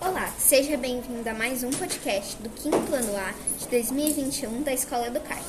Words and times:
Olá, 0.00 0.28
seja 0.38 0.78
bem-vindo 0.78 1.28
a 1.28 1.34
mais 1.34 1.62
um 1.62 1.70
podcast 1.70 2.36
do 2.42 2.48
quinto 2.48 2.94
ano 2.94 3.14
A 3.16 3.34
de 3.58 3.68
2021 3.68 4.62
da 4.62 4.72
Escola 4.72 5.10
do 5.10 5.20
CAT. 5.20 5.42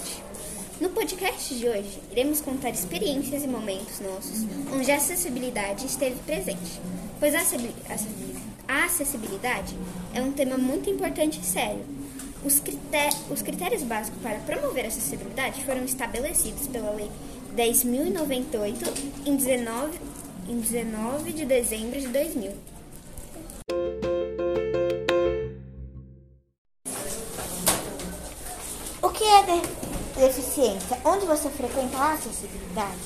No 0.81 0.89
podcast 0.89 1.55
de 1.55 1.69
hoje, 1.69 2.01
iremos 2.11 2.41
contar 2.41 2.71
experiências 2.71 3.45
e 3.45 3.47
momentos 3.47 4.01
nossos 4.01 4.43
onde 4.73 4.91
a 4.91 4.97
acessibilidade 4.97 5.85
esteve 5.85 6.19
presente, 6.25 6.81
pois 7.21 7.33
a 7.33 8.83
acessibilidade 8.85 9.73
é 10.13 10.21
um 10.21 10.33
tema 10.33 10.57
muito 10.57 10.89
importante 10.89 11.39
e 11.39 11.45
sério. 11.45 11.93
Os, 12.46 12.62
os 13.32 13.41
critérios 13.41 13.84
básicos 13.84 14.21
para 14.21 14.39
promover 14.39 14.86
a 14.86 14.88
acessibilidade 14.88 15.64
foram 15.64 15.84
estabelecidos 15.86 16.68
pela 16.68 16.92
Lei 16.92 17.10
10.098 17.56 18.75
em 19.25 19.36
19, 19.36 20.00
em 20.50 20.60
19 20.60 21.32
de 21.32 21.46
dezembro 21.46 22.00
de 22.00 22.07
2000. 22.07 22.51
O 29.01 29.10
que 29.10 29.23
é 29.23 29.43
de- 29.43 30.20
deficiência? 30.20 30.98
Onde 31.06 31.25
você 31.25 31.50
frequenta 31.50 31.98
a 31.98 32.14
acessibilidade? 32.14 32.98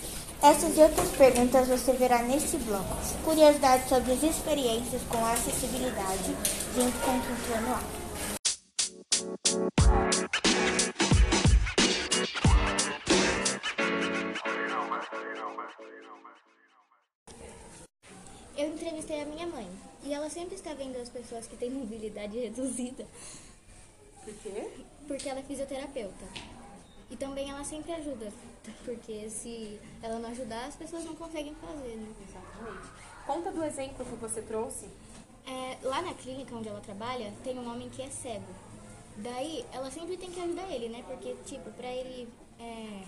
Essas 0.42 0.78
e 0.78 0.82
outras 0.82 1.10
perguntas 1.10 1.68
você 1.68 1.94
verá 1.94 2.22
nesse 2.22 2.58
bloco. 2.58 2.96
Curiosidades 3.24 3.90
sobre 3.90 4.14
as 4.14 4.24
experiências 4.24 5.02
com 5.10 5.18
a 5.26 5.32
acessibilidade 5.32 6.36
junto 6.76 6.98
com 7.00 7.12
o 7.12 7.58
ano 7.58 7.80
minha 19.28 19.48
mãe 19.48 19.68
e 20.04 20.14
ela 20.14 20.30
sempre 20.30 20.56
está 20.56 20.74
vendo 20.74 20.98
as 20.98 21.10
pessoas 21.10 21.48
que 21.48 21.56
têm 21.56 21.70
mobilidade 21.70 22.38
reduzida 22.40 23.06
Por 24.24 24.34
quê? 24.36 24.70
porque 25.08 25.30
ela 25.30 25.40
é 25.40 25.44
fisioterapeuta. 25.44 26.26
E 27.10 27.16
também 27.16 27.50
ela 27.50 27.64
sempre 27.64 27.94
ajuda, 27.94 28.32
porque 28.84 29.30
se 29.30 29.80
ela 30.04 30.20
não 30.20 30.30
ajudar, 30.30 30.66
as 30.66 30.76
pessoas 30.76 31.06
não 31.06 31.16
conseguem 31.16 31.56
fazer. 31.56 31.96
Né? 31.96 32.14
Exatamente. 32.28 32.88
Conta 33.26 33.52
do 33.52 33.64
exemplo 33.64 34.06
que 34.06 34.16
você 34.16 34.42
trouxe. 34.42 34.90
É, 35.46 35.78
lá 35.84 36.02
na 36.02 36.14
clínica 36.14 36.54
onde 36.54 36.68
ela 36.68 36.82
trabalha, 36.82 37.34
tem 37.46 37.58
um 37.58 37.72
homem 37.72 37.90
que 37.90 38.02
é 38.02 38.10
cego. 38.10 38.54
Daí, 39.16 39.66
ela 39.72 39.90
sempre 39.90 40.18
tem 40.18 40.30
que 40.30 40.42
ajudar 40.42 40.70
ele, 40.70 40.90
né? 40.90 41.04
Porque, 41.08 41.34
tipo, 41.46 41.72
pra 41.72 41.88
ele 41.88 42.28
é, 42.60 43.04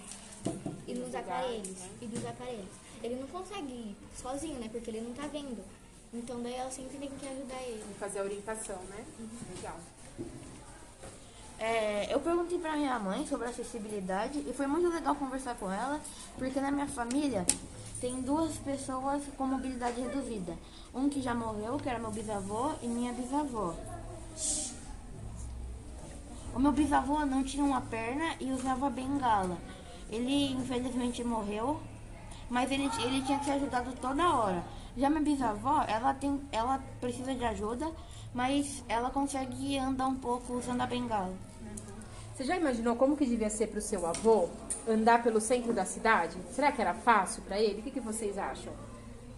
ir 0.88 0.96
nos 0.96 1.14
aparelhos, 1.14 1.84
ir 2.02 2.08
dos 2.08 2.26
aparelhos. 2.26 2.72
Ele 3.04 3.16
não 3.16 3.28
consegue 3.28 3.74
ir 3.74 3.96
sozinho, 4.16 4.58
né? 4.60 4.70
Porque 4.72 4.90
ele 4.90 5.02
não 5.02 5.14
tá 5.14 5.28
vendo. 5.28 5.62
Então, 6.14 6.42
daí 6.42 6.56
ela 6.56 6.72
sempre 6.72 6.98
tem 6.98 7.10
que 7.10 7.28
ajudar 7.28 7.62
ele. 7.62 7.84
E 7.90 8.00
fazer 8.00 8.20
a 8.20 8.24
orientação, 8.24 8.78
né? 8.90 9.06
Legal. 9.56 9.78
É, 11.60 12.14
eu 12.14 12.20
perguntei 12.22 12.58
pra 12.58 12.76
minha 12.78 12.98
mãe 12.98 13.28
sobre 13.28 13.48
acessibilidade 13.48 14.40
e 14.48 14.54
foi 14.54 14.66
muito 14.66 14.88
legal 14.88 15.14
conversar 15.16 15.56
com 15.56 15.70
ela, 15.70 16.00
porque 16.38 16.60
na 16.62 16.72
minha 16.72 16.88
família 16.88 17.46
tem 18.00 18.22
duas 18.22 18.56
pessoas 18.58 19.22
com 19.38 19.46
mobilidade 19.46 20.00
reduzida. 20.00 20.58
Um 20.96 21.10
que 21.10 21.22
já 21.22 21.36
morreu, 21.36 21.78
que 21.78 21.90
era 21.90 22.00
meu 22.00 22.12
bisavô, 22.12 22.72
e 22.82 22.88
minha 22.88 23.12
bisavó. 23.12 23.76
O 26.56 26.60
meu 26.60 26.72
bisavô 26.72 27.26
não 27.26 27.44
tinha 27.44 27.64
uma 27.64 27.82
perna 27.82 28.36
e 28.40 28.52
usava 28.52 28.90
bengala. 28.90 29.58
Ele 30.10 30.54
infelizmente 30.54 31.24
morreu, 31.26 31.80
mas 32.50 32.72
ele, 32.72 32.90
ele 33.04 33.22
tinha 33.22 33.38
que 33.38 33.46
ser 33.46 33.52
ajudado 33.52 33.92
toda 34.02 34.34
hora. 34.34 34.64
Já 35.00 35.10
minha 35.10 35.22
bisavó, 35.22 35.82
ela, 35.88 36.14
tem, 36.14 36.42
ela 36.52 36.84
precisa 37.00 37.34
de 37.34 37.46
ajuda, 37.46 37.90
mas 38.34 38.84
ela 38.90 39.10
consegue 39.10 39.78
andar 39.78 40.08
um 40.08 40.16
pouco 40.16 40.56
usando 40.56 40.82
a 40.82 40.86
bengala. 40.86 41.34
Você 42.36 42.44
já 42.44 42.58
imaginou 42.58 42.98
como 42.98 43.16
que 43.16 43.26
devia 43.26 43.50
ser 43.50 43.68
para 43.68 43.80
o 43.80 43.82
seu 43.82 44.06
avô 44.06 44.50
andar 44.86 45.24
pelo 45.24 45.40
centro 45.40 45.72
da 45.72 45.86
cidade? 45.86 46.38
Será 46.52 46.70
que 46.74 46.82
era 46.82 46.94
fácil 46.94 47.42
para 47.44 47.58
ele? 47.58 47.80
O 47.80 47.84
que, 47.84 47.92
que 47.92 48.00
vocês 48.02 48.38
acham? 48.38 48.74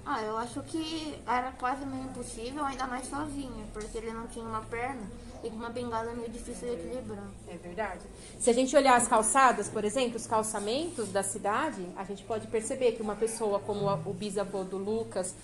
Ah, 0.03 0.23
eu 0.23 0.35
acho 0.35 0.63
que 0.63 1.21
era 1.27 1.51
quase 1.51 1.85
meio 1.85 2.05
impossível, 2.05 2.65
ainda 2.65 2.87
mais 2.87 3.05
sozinho, 3.07 3.67
porque 3.71 3.99
ele 3.99 4.11
não 4.11 4.25
tinha 4.25 4.45
uma 4.45 4.61
perna 4.61 5.03
e 5.43 5.49
com 5.49 5.55
uma 5.55 5.69
bengala 5.69 6.11
é 6.11 6.13
meio 6.13 6.29
difícil 6.29 6.67
de 6.69 6.73
equilibrar. 6.75 7.27
É 7.47 7.57
verdade. 7.57 8.01
Se 8.39 8.49
a 8.49 8.53
gente 8.53 8.75
olhar 8.75 8.95
as 8.95 9.07
calçadas, 9.07 9.67
por 9.67 9.83
exemplo, 9.83 10.17
os 10.17 10.27
calçamentos 10.27 11.09
da 11.09 11.23
cidade, 11.23 11.85
a 11.95 12.03
gente 12.03 12.23
pode 12.23 12.47
perceber 12.47 12.93
que 12.93 13.01
uma 13.01 13.15
pessoa 13.15 13.59
como 13.59 13.87
o 13.87 14.13
bisavô 14.13 14.63
do 14.63 14.77
Lucas 14.77 15.35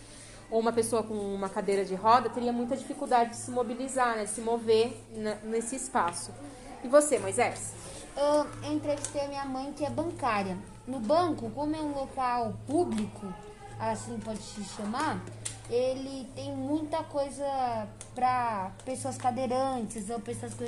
ou 0.49 0.59
uma 0.59 0.71
pessoa 0.71 1.03
com 1.03 1.13
uma 1.13 1.49
cadeira 1.49 1.83
de 1.83 1.95
roda 1.95 2.29
teria 2.29 2.53
muita 2.53 2.75
dificuldade 2.77 3.31
de 3.31 3.37
se 3.37 3.51
mobilizar, 3.51 4.15
né, 4.15 4.23
de 4.23 4.29
se 4.29 4.41
mover 4.41 4.97
nesse 5.43 5.75
espaço. 5.75 6.31
E 6.83 6.87
você, 6.87 7.19
Moisés? 7.19 7.73
Eu 8.15 8.71
entrevistei 8.71 9.21
a 9.21 9.27
minha 9.27 9.45
mãe, 9.45 9.73
que 9.73 9.85
é 9.85 9.89
bancária. 9.89 10.57
No 10.87 10.99
banco, 10.99 11.49
como 11.51 11.75
é 11.75 11.79
um 11.79 11.93
local 11.93 12.53
público, 12.65 13.27
assim 13.79 14.19
pode 14.19 14.39
se 14.39 14.63
chamar, 14.63 15.19
ele 15.69 16.27
tem 16.35 16.51
muita 16.55 17.03
coisa 17.03 17.87
para 18.15 18.71
pessoas 18.85 19.17
cadeirantes 19.17 20.09
ou 20.09 20.19
pessoas 20.19 20.53
com 20.53 20.65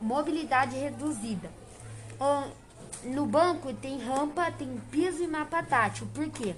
mobilidade 0.00 0.76
reduzida. 0.76 1.50
No 3.04 3.26
banco 3.26 3.72
tem 3.74 3.98
rampa, 3.98 4.50
tem 4.50 4.80
piso 4.90 5.22
e 5.22 5.26
mapa 5.26 5.62
tátil. 5.62 6.08
Por 6.14 6.28
quê? 6.30 6.54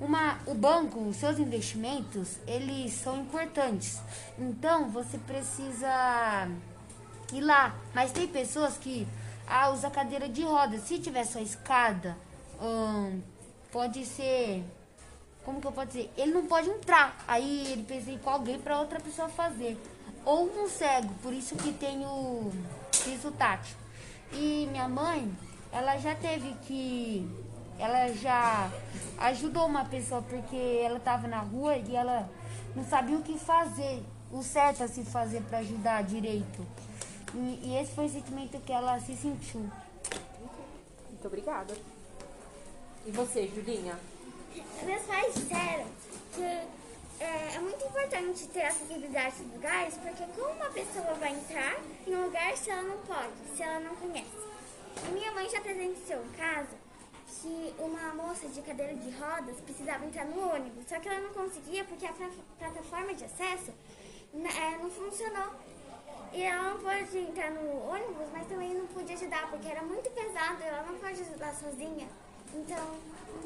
Uma, 0.00 0.38
o 0.46 0.54
banco, 0.54 1.00
os 1.00 1.16
seus 1.16 1.38
investimentos, 1.38 2.38
eles 2.46 2.92
são 2.94 3.20
importantes. 3.20 4.00
Então, 4.38 4.88
você 4.90 5.18
precisa 5.18 6.48
ir 7.32 7.40
lá. 7.40 7.74
Mas 7.92 8.12
tem 8.12 8.26
pessoas 8.26 8.76
que 8.76 9.06
ah, 9.46 9.70
usa 9.70 9.90
cadeira 9.90 10.28
de 10.28 10.42
roda. 10.42 10.78
Se 10.78 10.98
tiver 10.98 11.24
só 11.24 11.38
escada, 11.38 12.16
pode 13.74 14.06
ser. 14.06 14.64
Como 15.44 15.60
que 15.60 15.66
eu 15.66 15.72
posso 15.72 15.88
dizer? 15.88 16.10
Ele 16.16 16.32
não 16.32 16.46
pode 16.46 16.70
entrar. 16.70 17.22
Aí 17.26 17.72
ele 17.72 18.12
ir 18.12 18.20
com 18.20 18.30
alguém 18.30 18.58
para 18.58 18.78
outra 18.78 19.00
pessoa 19.00 19.28
fazer. 19.28 19.76
Ou 20.24 20.48
um 20.48 20.68
cego, 20.68 21.12
por 21.20 21.34
isso 21.34 21.56
que 21.56 21.72
tem 21.72 22.06
o 22.06 22.52
piso 23.04 23.32
tátil. 23.32 23.76
E 24.32 24.68
minha 24.70 24.88
mãe, 24.88 25.30
ela 25.72 25.98
já 25.98 26.14
teve 26.14 26.54
que. 26.62 27.28
Ela 27.76 28.12
já 28.12 28.70
ajudou 29.18 29.66
uma 29.66 29.84
pessoa 29.84 30.22
porque 30.22 30.56
ela 30.56 30.98
estava 30.98 31.26
na 31.26 31.40
rua 31.40 31.76
e 31.76 31.96
ela 31.96 32.30
não 32.76 32.84
sabia 32.84 33.16
o 33.16 33.22
que 33.22 33.36
fazer, 33.36 34.00
o 34.30 34.44
certo 34.44 34.84
a 34.84 34.88
se 34.88 35.04
fazer 35.04 35.42
para 35.42 35.58
ajudar 35.58 36.04
direito. 36.04 36.64
E, 37.34 37.60
e 37.64 37.76
esse 37.76 37.92
foi 37.92 38.06
o 38.06 38.08
sentimento 38.08 38.60
que 38.60 38.72
ela 38.72 39.00
se 39.00 39.16
sentiu. 39.16 39.68
Muito 41.10 41.26
obrigada. 41.26 41.74
E 43.06 43.10
você, 43.10 43.46
Julinha? 43.54 43.98
Meus 44.82 45.02
pais 45.02 45.34
disseram 45.34 45.86
que 46.34 46.42
é, 46.42 47.54
é 47.54 47.58
muito 47.58 47.84
importante 47.84 48.46
ter 48.48 48.62
acessibilidade 48.62 49.42
nos 49.42 49.52
lugares, 49.54 49.94
porque 49.94 50.24
como 50.36 50.54
uma 50.54 50.70
pessoa 50.70 51.14
vai 51.14 51.32
entrar 51.32 51.76
em 52.06 52.14
um 52.16 52.24
lugar 52.26 52.56
se 52.56 52.70
ela 52.70 52.82
não 52.82 52.98
pode, 52.98 53.32
se 53.56 53.62
ela 53.62 53.80
não 53.80 53.94
conhece? 53.96 54.30
Minha 55.12 55.32
mãe 55.32 55.48
já 55.50 55.60
presenciou 55.60 56.20
um 56.20 56.32
caso 56.32 56.70
que 57.42 57.74
uma 57.78 58.14
moça 58.14 58.48
de 58.48 58.62
cadeira 58.62 58.94
de 58.94 59.10
rodas 59.10 59.60
precisava 59.60 60.04
entrar 60.06 60.24
no 60.26 60.54
ônibus, 60.54 60.84
só 60.88 60.98
que 60.98 61.08
ela 61.08 61.20
não 61.20 61.34
conseguia 61.34 61.84
porque 61.84 62.06
a 62.06 62.12
pla- 62.12 62.30
plataforma 62.58 63.12
de 63.14 63.24
acesso 63.24 63.72
n- 64.32 64.48
é, 64.48 64.78
não 64.78 64.90
funcionou. 64.90 65.50
E 66.32 66.42
ela 66.42 66.70
não 66.70 66.80
pôde 66.80 67.16
entrar 67.18 67.50
no 67.52 67.88
ônibus, 67.90 68.26
mas 68.32 68.46
também 68.48 68.74
não 68.74 68.86
podia 68.88 69.14
ajudar, 69.14 69.48
porque 69.50 69.68
era 69.68 69.82
muito 69.82 70.10
pesado 70.10 70.60
e 70.62 70.64
ela 70.66 70.82
não 70.84 70.98
pode 70.98 71.20
ajudar 71.20 71.54
sozinha. 71.54 72.08
Então, 72.54 72.86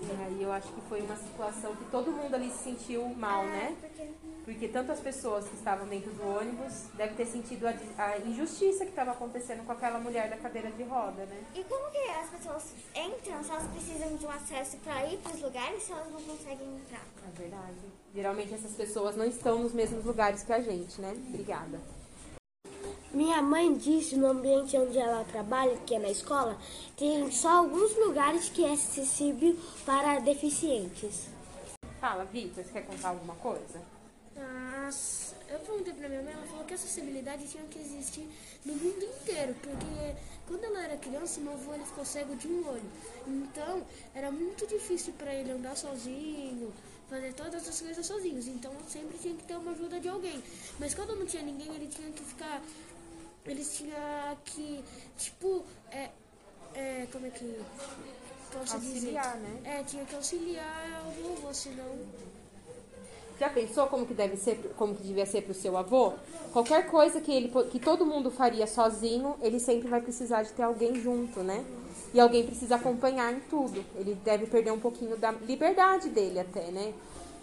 E 0.00 0.22
aí 0.22 0.42
eu 0.42 0.52
acho 0.52 0.68
que 0.68 0.80
foi 0.82 1.00
uma 1.00 1.16
situação 1.16 1.74
que 1.74 1.84
todo 1.90 2.12
mundo 2.12 2.34
ali 2.34 2.50
se 2.50 2.64
sentiu 2.64 3.08
mal, 3.16 3.44
né? 3.44 3.76
porque 3.80 4.08
Porque 4.44 4.68
tanto 4.68 4.92
as 4.92 5.00
pessoas 5.00 5.48
que 5.48 5.56
estavam 5.56 5.86
dentro 5.88 6.10
do 6.12 6.26
ônibus 6.26 6.84
devem 6.94 7.16
ter 7.16 7.26
sentido 7.26 7.66
a, 7.66 7.74
a 8.04 8.18
injustiça 8.18 8.84
que 8.84 8.90
estava 8.90 9.10
acontecendo 9.12 9.64
com 9.66 9.72
aquela 9.72 9.98
mulher 9.98 10.30
da 10.30 10.36
cadeira 10.36 10.70
de 10.70 10.82
roda, 10.84 11.24
né? 11.26 11.42
E 11.54 11.64
como 11.64 11.90
que 11.90 11.98
as 11.98 12.30
pessoas 12.30 12.64
entram 12.94 13.42
se 13.42 13.50
elas 13.50 13.66
precisam 13.68 14.16
de 14.16 14.26
um 14.26 14.30
acesso 14.30 14.76
para 14.78 15.06
ir 15.06 15.18
para 15.18 15.34
os 15.34 15.42
lugares 15.42 15.82
se 15.82 15.92
elas 15.92 16.10
não 16.12 16.22
conseguem 16.22 16.76
entrar? 16.76 17.04
É 17.26 17.40
verdade. 17.40 17.78
Geralmente 18.14 18.54
essas 18.54 18.72
pessoas 18.72 19.16
não 19.16 19.24
estão 19.24 19.58
nos 19.62 19.72
mesmos 19.72 20.04
lugares 20.04 20.42
que 20.42 20.52
a 20.52 20.60
gente, 20.60 21.00
né? 21.00 21.12
Obrigada. 21.28 21.80
Minha 23.12 23.40
mãe 23.40 23.74
disse 23.74 24.16
no 24.16 24.26
ambiente 24.26 24.76
onde 24.76 24.98
ela 24.98 25.24
trabalha, 25.24 25.74
que 25.78 25.94
é 25.94 25.98
na 25.98 26.10
escola, 26.10 26.58
tem 26.94 27.30
só 27.32 27.58
alguns 27.58 27.96
lugares 27.96 28.50
que 28.50 28.62
é 28.62 28.72
acessível 28.72 29.56
para 29.86 30.18
deficientes. 30.20 31.26
Fala, 31.98 32.24
Vitor, 32.24 32.62
você 32.62 32.70
quer 32.70 32.86
contar 32.86 33.08
alguma 33.08 33.34
coisa? 33.36 33.80
Ah, 34.36 34.90
eu 35.48 35.58
perguntei 35.60 35.94
pra 35.94 36.08
minha 36.08 36.22
mãe, 36.22 36.34
ela 36.34 36.46
falou 36.46 36.64
que 36.66 36.74
a 36.74 36.76
acessibilidade 36.76 37.48
tinha 37.48 37.64
que 37.64 37.78
existir 37.78 38.28
no 38.66 38.74
mundo 38.74 39.02
inteiro, 39.02 39.54
porque 39.62 40.14
quando 40.46 40.64
ela 40.64 40.84
era 40.84 40.96
criança, 40.98 41.40
meu 41.40 41.54
avô 41.54 41.72
ele 41.72 41.84
ficou 41.84 42.04
cego 42.04 42.36
de 42.36 42.46
um 42.46 42.68
olho. 42.68 42.90
Então, 43.26 43.82
era 44.14 44.30
muito 44.30 44.66
difícil 44.66 45.14
para 45.14 45.34
ele 45.34 45.50
andar 45.52 45.76
sozinho, 45.76 46.72
fazer 47.08 47.32
todas 47.32 47.66
as 47.66 47.80
coisas 47.80 48.06
sozinhos. 48.06 48.46
Então, 48.46 48.70
sempre 48.86 49.16
tinha 49.18 49.34
que 49.34 49.44
ter 49.44 49.56
uma 49.56 49.72
ajuda 49.72 49.98
de 49.98 50.08
alguém. 50.08 50.42
Mas 50.78 50.94
quando 50.94 51.16
não 51.16 51.24
tinha 51.24 51.42
ninguém, 51.42 51.74
ele 51.74 51.88
tinha 51.88 52.10
que 52.12 52.22
ficar. 52.22 52.62
Eles 53.48 53.76
tinham 53.76 53.96
que, 54.44 54.84
tipo, 55.16 55.64
é, 55.90 56.10
é, 56.74 57.06
como 57.10 57.26
é 57.26 57.30
que 57.30 57.60
posso 58.52 58.76
Auxiliar, 58.76 59.36
dizer? 59.36 59.48
né? 59.48 59.60
É, 59.64 59.82
tinha 59.82 60.04
que 60.04 60.14
auxiliar 60.14 61.02
o 61.06 61.22
vovô, 61.22 61.52
senão 61.52 61.98
Já 63.38 63.48
pensou 63.48 63.86
como 63.86 64.04
que 64.04 64.14
deve 64.14 64.36
ser, 64.36 64.56
como 64.76 64.94
que 64.94 65.02
devia 65.02 65.24
ser 65.24 65.42
pro 65.42 65.54
seu 65.54 65.76
avô? 65.76 66.12
Qualquer 66.52 66.90
coisa 66.90 67.20
que 67.20 67.30
ele 67.32 67.52
que 67.70 67.78
todo 67.78 68.04
mundo 68.04 68.30
faria 68.30 68.66
sozinho, 68.66 69.36
ele 69.40 69.60
sempre 69.60 69.88
vai 69.88 70.00
precisar 70.00 70.42
de 70.42 70.52
ter 70.52 70.62
alguém 70.62 71.00
junto, 71.00 71.40
né? 71.40 71.64
E 72.12 72.18
alguém 72.18 72.44
precisa 72.44 72.76
acompanhar 72.76 73.32
em 73.32 73.40
tudo. 73.40 73.84
Ele 73.94 74.14
deve 74.24 74.46
perder 74.46 74.72
um 74.72 74.80
pouquinho 74.80 75.16
da 75.16 75.30
liberdade 75.30 76.08
dele 76.08 76.40
até, 76.40 76.70
né? 76.70 76.92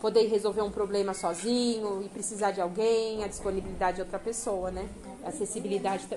Poder 0.05 0.27
resolver 0.27 0.61
um 0.61 0.69
problema 0.69 1.15
sozinho 1.15 2.03
e 2.03 2.09
precisar 2.09 2.51
de 2.51 2.61
alguém, 2.61 3.23
a 3.23 3.27
disponibilidade 3.27 3.95
de 3.95 4.01
outra 4.03 4.19
pessoa, 4.19 4.69
né? 4.69 4.87
A 5.23 5.29
acessibilidade. 5.29 6.07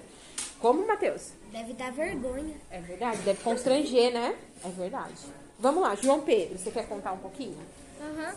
Como, 0.60 0.86
Matheus? 0.86 1.30
deve 1.50 1.72
dar 1.72 1.90
vergonha. 1.90 2.54
É 2.70 2.82
verdade, 2.82 3.22
deve 3.22 3.42
constranger, 3.42 4.12
né? 4.12 4.36
É 4.62 4.68
verdade. 4.68 5.14
Vamos 5.58 5.82
lá, 5.82 5.94
João 5.94 6.20
Pedro, 6.20 6.58
você 6.58 6.70
quer 6.70 6.86
contar 6.86 7.12
um 7.12 7.16
pouquinho? 7.16 7.56
Aham. 7.98 8.34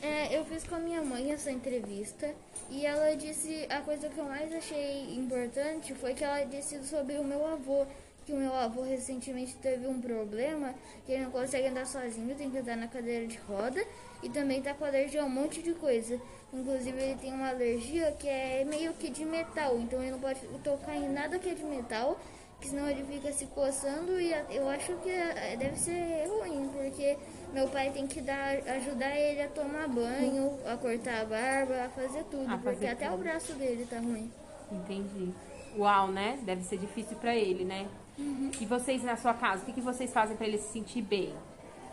É, 0.00 0.34
eu 0.34 0.42
fiz 0.46 0.64
com 0.64 0.76
a 0.76 0.78
minha 0.78 1.02
mãe 1.02 1.30
essa 1.30 1.50
entrevista 1.50 2.34
e 2.70 2.86
ela 2.86 3.14
disse 3.14 3.66
a 3.68 3.82
coisa 3.82 4.08
que 4.08 4.16
eu 4.16 4.24
mais 4.24 4.50
achei 4.54 5.16
importante 5.16 5.94
foi 5.96 6.14
que 6.14 6.24
ela 6.24 6.44
disse 6.44 6.82
sobre 6.86 7.18
o 7.18 7.24
meu 7.24 7.46
avô. 7.46 7.84
Que 8.30 8.36
o 8.36 8.38
meu 8.38 8.54
avô 8.54 8.82
recentemente 8.82 9.56
teve 9.56 9.88
um 9.88 10.00
problema, 10.00 10.72
que 11.04 11.10
ele 11.10 11.24
não 11.24 11.32
consegue 11.32 11.66
andar 11.66 11.84
sozinho, 11.84 12.32
tem 12.36 12.48
que 12.48 12.58
andar 12.58 12.76
na 12.76 12.86
cadeira 12.86 13.26
de 13.26 13.36
roda 13.38 13.84
e 14.22 14.28
também 14.28 14.62
tá 14.62 14.72
com 14.72 14.84
alergia 14.84 15.22
a 15.22 15.24
um 15.24 15.28
monte 15.28 15.60
de 15.60 15.74
coisa. 15.74 16.16
Inclusive 16.52 16.96
ele 16.96 17.16
tem 17.16 17.32
uma 17.34 17.48
alergia 17.48 18.12
que 18.12 18.28
é 18.28 18.64
meio 18.64 18.92
que 18.92 19.10
de 19.10 19.24
metal, 19.24 19.76
então 19.80 20.00
ele 20.00 20.12
não 20.12 20.20
pode 20.20 20.38
tocar 20.62 20.94
em 20.94 21.08
nada 21.08 21.40
que 21.40 21.48
é 21.48 21.54
de 21.54 21.64
metal, 21.64 22.20
que 22.60 22.68
senão 22.68 22.88
ele 22.88 23.02
fica 23.02 23.32
se 23.32 23.46
coçando 23.46 24.20
e 24.20 24.30
eu 24.50 24.68
acho 24.68 24.94
que 24.98 25.10
eh, 25.10 25.56
deve 25.58 25.76
ser 25.76 26.28
ruim, 26.28 26.70
porque 26.72 27.18
meu 27.52 27.66
pai 27.66 27.90
tem 27.90 28.06
que 28.06 28.20
dar, 28.20 28.58
ajudar 28.76 29.16
ele 29.16 29.42
a 29.42 29.48
tomar 29.48 29.88
banho, 29.88 30.56
a 30.66 30.76
cortar 30.76 31.22
a 31.22 31.24
barba, 31.24 31.82
a 31.86 31.88
fazer 31.88 32.22
tudo, 32.30 32.44
A 32.44 32.56
fazer 32.58 32.62
porque 32.76 32.86
até 32.86 33.06
tudo. 33.06 33.16
o 33.16 33.24
braço 33.24 33.52
dele 33.54 33.84
tá 33.90 33.98
ruim. 33.98 34.30
Entendi. 34.70 35.34
Uau, 35.76 36.08
né? 36.08 36.38
Deve 36.42 36.62
ser 36.62 36.78
difícil 36.78 37.16
pra 37.16 37.34
ele, 37.34 37.64
né? 37.64 37.88
E 38.60 38.66
vocês 38.66 39.02
na 39.02 39.16
sua 39.16 39.34
casa, 39.34 39.62
o 39.62 39.66
que, 39.66 39.72
que 39.72 39.80
vocês 39.80 40.12
fazem 40.12 40.36
pra 40.36 40.46
ele 40.46 40.58
se 40.58 40.72
sentir 40.72 41.02
bem? 41.02 41.32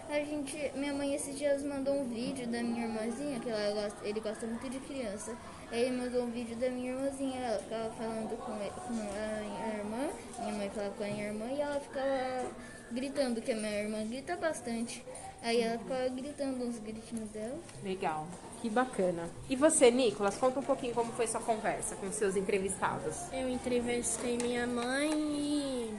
A 0.09 0.19
gente, 0.24 0.71
minha 0.75 0.94
mãe 0.94 1.13
esses 1.13 1.38
dias 1.38 1.62
mandou 1.63 1.94
um 1.94 2.06
vídeo 2.07 2.47
da 2.47 2.63
minha 2.63 2.85
irmãzinha, 2.85 3.39
que 3.39 3.50
ela 3.50 3.81
gosta, 3.81 4.07
ele 4.07 4.19
gosta 4.21 4.47
muito 4.47 4.69
de 4.69 4.79
criança. 4.79 5.35
Aí 5.69 5.81
ele 5.83 5.97
mandou 5.97 6.24
um 6.24 6.31
vídeo 6.31 6.56
da 6.56 6.69
minha 6.69 6.94
irmãzinha, 6.94 7.38
ela 7.41 7.59
ficava 7.59 7.89
falando 7.91 8.38
com, 8.38 8.53
ele- 8.56 8.71
com 8.71 8.94
a 8.94 9.41
minha 9.41 9.77
irmã, 9.77 10.09
minha 10.39 10.53
mãe 10.53 10.69
falava 10.69 10.94
com 10.97 11.03
a 11.03 11.07
minha 11.07 11.25
irmã 11.25 11.45
e 11.51 11.59
ela 11.59 11.79
ficava 11.79 12.45
gritando, 12.91 13.41
que 13.41 13.51
a 13.51 13.56
minha 13.56 13.81
irmã 13.83 14.06
grita 14.07 14.38
bastante. 14.38 15.03
Aí 15.44 15.62
ela 15.62 15.77
ficava 15.77 16.07
gritando 16.09 16.65
uns 16.65 16.79
gritinhos 16.79 17.29
dela. 17.29 17.59
Legal. 17.83 18.25
Que 18.62 18.69
bacana. 18.69 19.29
E 19.50 19.56
você, 19.57 19.91
Nicolas, 19.91 20.35
conta 20.38 20.59
um 20.59 20.63
pouquinho 20.63 20.94
como 20.94 21.12
foi 21.12 21.27
sua 21.27 21.41
conversa 21.41 21.95
com 21.97 22.07
os 22.07 22.15
seus 22.15 22.35
entrevistados. 22.38 23.31
Eu 23.33 23.47
entrevistei 23.50 24.38
minha 24.38 24.65
mãe 24.65 25.12
e 25.13 25.94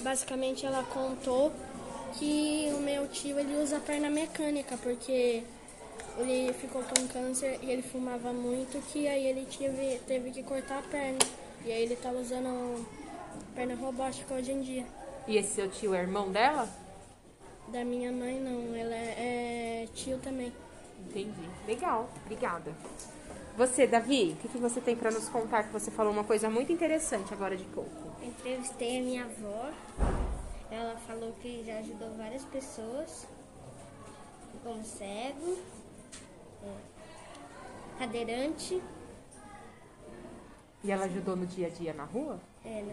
basicamente 0.00 0.64
ela 0.64 0.82
contou 0.84 1.52
que 2.14 2.72
o 2.74 2.80
meu 2.80 3.06
tio 3.08 3.38
ele 3.38 3.60
usa 3.62 3.80
perna 3.80 4.08
mecânica 4.08 4.76
porque 4.82 5.42
ele 6.18 6.52
ficou 6.54 6.82
com 6.82 7.06
câncer 7.08 7.58
e 7.62 7.70
ele 7.70 7.82
fumava 7.82 8.32
muito 8.32 8.80
que 8.90 9.06
aí 9.06 9.26
ele 9.26 9.46
teve, 9.46 10.00
teve 10.06 10.30
que 10.30 10.42
cortar 10.42 10.78
a 10.78 10.82
perna. 10.82 11.18
E 11.64 11.72
aí 11.72 11.82
ele 11.82 11.96
tá 11.96 12.10
usando 12.10 12.86
perna 13.54 13.74
robótica 13.74 14.34
hoje 14.34 14.52
em 14.52 14.62
dia. 14.62 14.86
E 15.26 15.36
esse 15.36 15.54
seu 15.54 15.68
tio 15.68 15.94
é 15.94 16.00
irmão 16.00 16.30
dela? 16.30 16.68
Da 17.68 17.84
minha 17.84 18.12
mãe 18.12 18.40
não, 18.40 18.74
ela 18.74 18.94
é, 18.94 19.82
é 19.82 19.88
tio 19.94 20.18
também. 20.18 20.52
Entendi. 21.00 21.50
Legal. 21.66 22.08
Obrigada. 22.24 22.72
Você, 23.56 23.86
Davi, 23.86 24.36
o 24.38 24.42
que, 24.42 24.48
que 24.48 24.58
você 24.58 24.80
tem 24.80 24.94
pra 24.94 25.10
nos 25.10 25.28
contar? 25.28 25.64
Que 25.64 25.72
você 25.72 25.90
falou 25.90 26.12
uma 26.12 26.24
coisa 26.24 26.48
muito 26.48 26.72
interessante 26.72 27.32
agora 27.32 27.56
de 27.56 27.64
pouco. 27.64 28.05
Entrevistei 28.26 28.98
a 28.98 29.02
minha 29.02 29.24
avó. 29.24 29.70
Ela 30.68 30.96
falou 31.06 31.32
que 31.40 31.62
já 31.64 31.78
ajudou 31.78 32.12
várias 32.16 32.44
pessoas. 32.46 33.28
Como 34.64 34.84
cego, 34.84 35.58
é, 36.64 37.98
cadeirante. 38.00 38.82
E 40.82 40.90
ela 40.90 41.04
ajudou 41.04 41.36
no 41.36 41.46
dia 41.46 41.68
a 41.68 41.70
dia 41.70 41.94
na 41.94 42.04
rua? 42.04 42.40
Ela, 42.64 42.92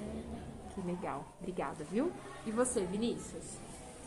Que 0.76 0.82
legal. 0.82 1.26
Obrigada, 1.40 1.84
viu? 1.86 2.12
E 2.46 2.52
você, 2.52 2.86
Vinícius? 2.86 3.58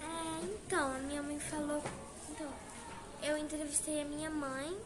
É, 0.01 0.45
então, 0.45 0.95
a 0.95 0.99
minha 0.99 1.23
mãe 1.25 1.41
falou. 1.41 1.83
Então, 2.31 2.49
eu 3.23 3.37
entrevistei 3.37 4.01
a 4.01 4.05
minha 4.05 4.31
mãe, 4.31 4.77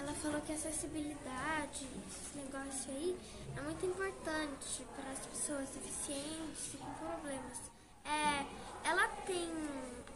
ela 0.00 0.14
falou 0.14 0.40
que 0.40 0.52
a 0.52 0.54
acessibilidade, 0.54 1.86
esse 2.08 2.36
negócio 2.36 2.90
aí, 2.90 3.16
é 3.56 3.60
muito 3.60 3.84
importante 3.84 4.82
para 4.96 5.10
as 5.12 5.26
pessoas 5.26 5.68
deficientes 5.70 6.74
e 6.74 6.76
com 6.78 6.92
problemas. 6.94 7.58
É, 8.04 8.46
ela 8.88 9.06
tem 9.26 9.48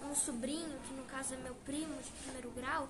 um 0.03 0.15
sobrinho, 0.15 0.79
que 0.87 0.95
no 0.95 1.05
caso 1.05 1.35
é 1.35 1.37
meu 1.37 1.55
primo 1.67 1.95
de 2.03 2.11
primeiro 2.23 2.51
grau, 2.51 2.89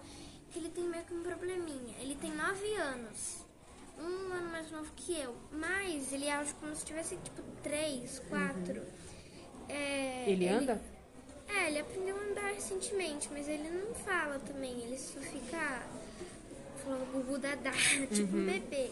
que 0.53 0.59
ele 0.61 0.69
tem 0.69 0.85
meio 0.85 1.05
que 1.05 1.15
um 1.15 1.23
probleminha. 1.23 1.97
Ele 1.99 2.15
tem 2.15 2.31
9 2.31 2.75
anos. 2.77 3.45
Um 3.99 4.33
ano 4.33 4.51
mais 4.51 4.71
novo 4.71 4.91
que 4.97 5.17
eu. 5.19 5.35
Mas 5.53 6.13
ele 6.13 6.29
age 6.31 6.53
como 6.55 6.75
se 6.75 6.85
tivesse 6.85 7.17
tipo 7.17 7.43
3, 7.63 8.21
4. 8.29 8.83
É, 9.69 10.25
Ele 10.29 10.49
anda? 10.49 10.81
é, 11.49 11.69
ele 11.69 11.79
aprendeu 11.81 12.17
a 12.17 12.21
andar 12.21 12.53
recentemente, 12.53 13.29
mas 13.33 13.49
ele 13.49 13.69
não 13.71 13.95
fala 13.95 14.39
também, 14.41 14.73
ele 14.83 14.99
só 14.99 15.19
fica 15.21 15.83
falando 16.85 17.13
gugu 17.13 17.39
dadá, 17.39 17.73
tipo 18.13 18.37
um 18.37 18.45
bebê. 18.45 18.91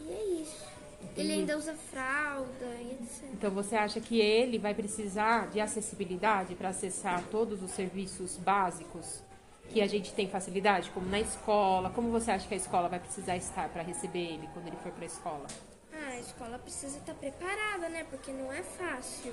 E 0.00 0.10
é 0.10 0.24
isso. 0.42 0.74
Ele 1.16 1.32
ainda 1.32 1.56
usa 1.56 1.74
fralda 1.74 2.66
e 2.80 2.98
etc. 3.00 3.24
Então 3.32 3.50
você 3.50 3.76
acha 3.76 4.00
que 4.00 4.20
ele 4.20 4.58
vai 4.58 4.74
precisar 4.74 5.48
de 5.48 5.60
acessibilidade 5.60 6.54
para 6.54 6.70
acessar 6.70 7.22
todos 7.30 7.62
os 7.62 7.70
serviços 7.70 8.36
básicos 8.36 9.22
que 9.70 9.80
a 9.80 9.86
gente 9.86 10.12
tem 10.12 10.28
facilidade, 10.28 10.90
como 10.90 11.08
na 11.08 11.20
escola? 11.20 11.90
Como 11.90 12.10
você 12.10 12.30
acha 12.30 12.46
que 12.46 12.54
a 12.54 12.56
escola 12.56 12.88
vai 12.88 12.98
precisar 12.98 13.36
estar 13.36 13.68
para 13.68 13.82
receber 13.82 14.34
ele 14.34 14.48
quando 14.52 14.66
ele 14.66 14.76
for 14.82 14.92
para 14.92 15.04
a 15.04 15.06
escola? 15.06 15.46
Ah, 15.92 16.08
a 16.08 16.20
escola 16.20 16.58
precisa 16.58 16.98
estar 16.98 17.14
preparada, 17.14 17.88
né? 17.88 18.04
Porque 18.10 18.32
não 18.32 18.52
é 18.52 18.62
fácil. 18.62 19.32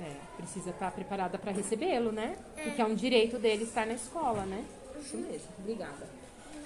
É, 0.00 0.14
precisa 0.36 0.70
estar 0.70 0.90
preparada 0.92 1.38
para 1.38 1.50
recebê-lo, 1.50 2.12
né? 2.12 2.36
Porque 2.62 2.80
é 2.80 2.84
um 2.84 2.94
direito 2.94 3.38
dele 3.38 3.64
estar 3.64 3.86
na 3.86 3.94
escola, 3.94 4.44
né? 4.44 4.64
Isso 5.00 5.16
mesmo. 5.16 5.48
Obrigada. 5.58 6.08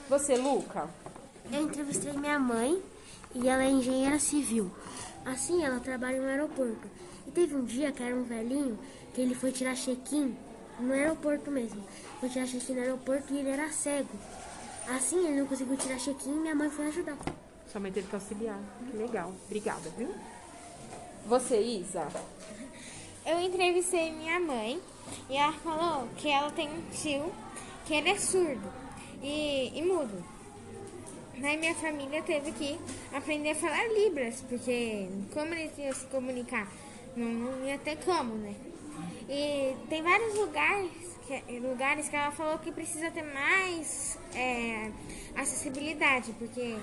Você, 0.09 0.37
Luca? 0.37 0.89
Eu 1.51 1.63
entrevistei 1.63 2.13
minha 2.13 2.39
mãe 2.39 2.83
e 3.35 3.49
ela 3.49 3.65
é 3.65 3.71
engenheira 3.71 4.19
civil. 4.19 4.71
Assim, 5.25 5.65
ela 5.65 5.81
trabalha 5.81 6.21
no 6.21 6.29
aeroporto. 6.29 6.89
E 7.27 7.31
teve 7.31 7.55
um 7.55 7.65
dia 7.65 7.93
que 7.93 8.03
era 8.03 8.15
um 8.15 8.25
velhinho 8.25 8.79
que 9.15 9.21
ele 9.21 9.35
foi 9.35 9.53
tirar 9.53 9.77
check-in 9.77 10.37
no 10.81 10.93
aeroporto 10.93 11.51
mesmo. 11.51 11.83
Foi 12.21 12.29
tirar 12.29 12.47
check-in 12.47 12.75
no 12.75 12.81
aeroporto 12.81 13.33
e 13.33 13.39
ele 13.39 13.51
era 13.51 13.71
cego. 13.71 14.09
Assim, 14.89 15.27
ele 15.27 15.41
não 15.41 15.47
conseguiu 15.47 15.77
tirar 15.77 15.99
check-in 15.99 16.31
e 16.31 16.41
minha 16.41 16.55
mãe 16.55 16.69
foi 16.71 16.87
ajudar. 16.89 17.17
Sua 17.71 17.81
mãe 17.81 17.93
teve 17.93 18.09
que 18.09 18.15
auxiliar. 18.15 18.59
Que 18.91 18.97
legal. 18.97 19.33
Obrigada, 19.47 19.89
viu? 19.97 20.13
Você, 21.27 21.61
Isa? 21.61 22.09
Eu 23.25 23.41
entrevistei 23.41 24.13
minha 24.13 24.41
mãe 24.41 24.81
e 25.31 25.37
ela 25.37 25.53
falou 25.53 26.09
que 26.17 26.29
ela 26.29 26.51
tem 26.51 26.69
um 26.69 26.83
tio 26.91 27.33
que 27.85 27.95
ele 27.95 28.11
é 28.11 28.19
surdo 28.19 28.73
e, 29.23 29.73
e 29.75 29.83
mudo. 29.83 30.23
Daí 31.39 31.57
minha 31.57 31.75
família 31.75 32.23
teve 32.23 32.53
que 32.53 32.79
aprender 33.13 33.51
a 33.51 33.55
falar 33.55 33.87
Libras, 33.89 34.45
porque 34.49 35.09
como 35.33 35.55
eles 35.55 35.77
iam 35.79 35.93
se 35.93 36.07
comunicar? 36.07 36.69
Não, 37.17 37.27
não 37.27 37.67
ia 37.67 37.79
ter 37.79 37.97
como, 38.05 38.35
né? 38.35 38.55
E 39.29 39.75
tem 39.89 40.03
vários 40.03 40.35
lugares 40.35 40.91
que, 41.27 41.59
lugares 41.59 42.09
que 42.09 42.17
ela 42.17 42.31
falou 42.31 42.59
que 42.59 42.71
precisa 42.71 43.11
ter 43.11 43.23
mais 43.23 44.19
é, 44.35 44.91
acessibilidade, 45.35 46.33
porque 46.39 46.77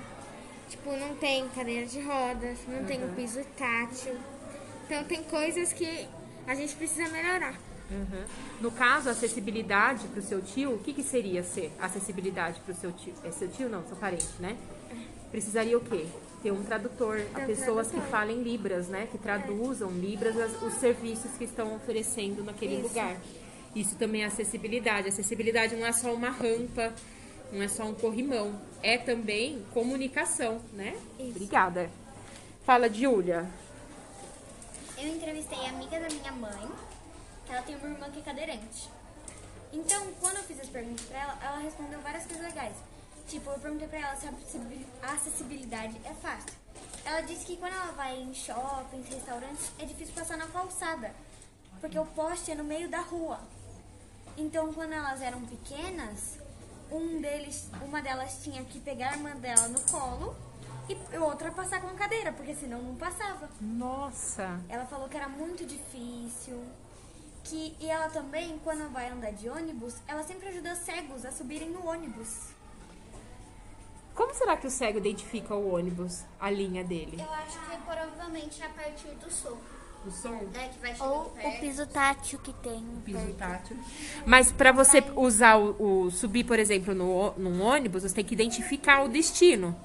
tipo, 0.69 0.91
não 0.93 1.15
tem 1.15 1.47
cadeira 1.49 1.85
de 1.85 1.99
rodas, 2.01 2.57
não 2.67 2.85
tem 2.85 3.03
o 3.03 3.09
piso 3.09 3.43
tátil. 3.57 4.17
Então 4.85 5.03
tem 5.03 5.23
coisas 5.23 5.71
que 5.71 6.07
a 6.47 6.55
gente 6.55 6.75
precisa 6.75 7.07
melhorar. 7.09 7.68
Uhum. 7.91 8.23
No 8.61 8.71
caso, 8.71 9.09
acessibilidade 9.09 10.07
para 10.07 10.19
o 10.19 10.23
seu 10.23 10.41
tio, 10.41 10.73
o 10.75 10.79
que, 10.79 10.93
que 10.93 11.01
seria 11.03 11.43
ser 11.43 11.71
acessibilidade 11.79 12.59
para 12.61 12.73
o 12.73 12.75
seu 12.77 12.91
tio? 12.91 13.13
É 13.23 13.31
seu 13.31 13.47
tio 13.49 13.67
não, 13.69 13.83
seu 13.87 13.95
parente, 13.95 14.27
né? 14.39 14.55
Precisaria 15.31 15.77
o 15.77 15.81
quê? 15.81 16.05
Ter 16.43 16.51
um 16.51 16.63
tradutor, 16.63 17.21
a 17.33 17.41
pessoas 17.41 17.89
que 17.91 17.99
falem 18.01 18.41
libras, 18.43 18.87
né? 18.87 19.07
Que 19.11 19.17
traduzam 19.17 19.91
libras 19.91 20.37
as- 20.37 20.61
os 20.61 20.73
serviços 20.75 21.31
que 21.37 21.43
estão 21.43 21.75
oferecendo 21.75 22.43
naquele 22.43 22.81
lugar. 22.81 23.17
Isso 23.75 23.95
também 23.95 24.23
é 24.23 24.25
acessibilidade. 24.25 25.07
Acessibilidade 25.09 25.75
não 25.75 25.85
é 25.85 25.91
só 25.91 26.13
uma 26.13 26.29
rampa, 26.29 26.93
não 27.51 27.61
é 27.61 27.67
só 27.67 27.83
um 27.83 27.93
corrimão, 27.93 28.59
é 28.81 28.97
também 28.97 29.63
comunicação, 29.73 30.61
né? 30.73 30.95
Obrigada. 31.19 31.89
Fala, 32.65 32.87
Júlia. 32.89 33.47
Eu 34.97 35.07
entrevistei 35.15 35.57
a 35.65 35.69
amiga 35.69 35.99
da 35.99 36.07
minha 36.09 36.31
mãe, 36.33 36.67
ela 37.49 37.61
tem 37.63 37.75
uma 37.75 37.87
irmã 37.87 38.09
que 38.11 38.19
é 38.19 38.21
cadeirante. 38.23 38.89
Então, 39.71 40.07
quando 40.19 40.37
eu 40.37 40.43
fiz 40.43 40.59
as 40.59 40.69
perguntas 40.69 41.05
pra 41.05 41.19
ela, 41.19 41.37
ela 41.43 41.57
respondeu 41.59 41.99
várias 42.01 42.25
coisas 42.25 42.43
legais. 42.43 42.75
Tipo, 43.27 43.51
eu 43.51 43.59
perguntei 43.59 43.87
pra 43.87 43.99
ela 43.99 44.15
se 44.15 44.27
a 44.27 44.31
acessibil- 44.31 44.87
a 45.03 45.11
acessibilidade 45.13 46.01
é 46.03 46.13
fácil. 46.15 46.51
Ela 47.05 47.21
disse 47.21 47.45
que 47.45 47.57
quando 47.57 47.73
ela 47.73 47.91
vai 47.91 48.17
em 48.19 48.33
shoppings, 48.33 49.07
restaurantes, 49.09 49.71
é 49.77 49.85
difícil 49.85 50.13
passar 50.15 50.37
na 50.37 50.47
calçada, 50.47 51.13
porque 51.79 51.97
o 51.99 52.05
poste 52.07 52.51
é 52.51 52.55
no 52.55 52.63
meio 52.63 52.89
da 52.89 52.99
rua. 53.01 53.39
Então, 54.35 54.73
quando 54.73 54.93
elas 54.93 55.21
eram 55.21 55.41
pequenas, 55.45 56.39
um 56.91 57.21
deles, 57.21 57.69
uma 57.83 58.01
delas 58.01 58.39
tinha 58.43 58.63
que 58.65 58.79
pegar 58.79 59.09
a 59.11 59.13
irmã 59.13 59.35
dela 59.35 59.67
no 59.67 59.79
colo 59.81 60.35
e 60.87 61.17
outra 61.17 61.51
passar 61.51 61.81
com 61.81 61.87
a 61.87 61.93
cadeira, 61.93 62.33
porque 62.33 62.55
senão 62.55 62.81
não 62.81 62.95
passava. 62.95 63.47
Nossa. 63.61 64.59
Ela 64.67 64.85
falou 64.87 65.07
que 65.07 65.15
era 65.17 65.29
muito 65.29 65.63
difícil. 65.65 66.63
Que, 67.49 67.75
e 67.79 67.89
ela 67.89 68.09
também, 68.09 68.59
quando 68.63 68.91
vai 68.91 69.09
andar 69.09 69.31
de 69.31 69.49
ônibus, 69.49 69.95
ela 70.07 70.23
sempre 70.23 70.47
ajuda 70.49 70.75
cegos 70.75 71.25
a 71.25 71.31
subirem 71.31 71.69
no 71.69 71.85
ônibus. 71.87 72.49
Como 74.13 74.33
será 74.33 74.57
que 74.57 74.67
o 74.67 74.69
cego 74.69 74.97
identifica 74.97 75.55
o 75.55 75.73
ônibus, 75.73 76.23
a 76.39 76.49
linha 76.51 76.83
dele? 76.83 77.17
Eu 77.19 77.31
acho 77.33 77.57
que 77.59 77.77
provavelmente 77.77 78.61
a 78.61 78.69
partir 78.69 79.07
do 79.15 79.31
som. 79.31 79.57
O 80.05 80.11
som? 80.11 80.33
É, 80.53 80.67
que 80.67 80.79
vai 80.79 80.95
Ou 80.99 81.23
o 81.23 81.29
perto. 81.29 81.59
piso 81.59 81.85
tátil 81.87 82.39
que 82.39 82.53
tem. 82.53 82.83
piso 83.03 83.33
tátil. 83.37 83.77
Mas 84.25 84.51
para 84.51 84.71
você 84.71 85.03
usar 85.15 85.57
o, 85.57 86.05
o- 86.05 86.11
subir, 86.11 86.43
por 86.45 86.59
exemplo, 86.59 86.93
no, 86.93 87.31
num 87.37 87.61
ônibus, 87.61 88.03
você 88.03 88.13
tem 88.15 88.23
que 88.25 88.33
identificar 88.33 89.03
o 89.03 89.09
destino. 89.09 89.75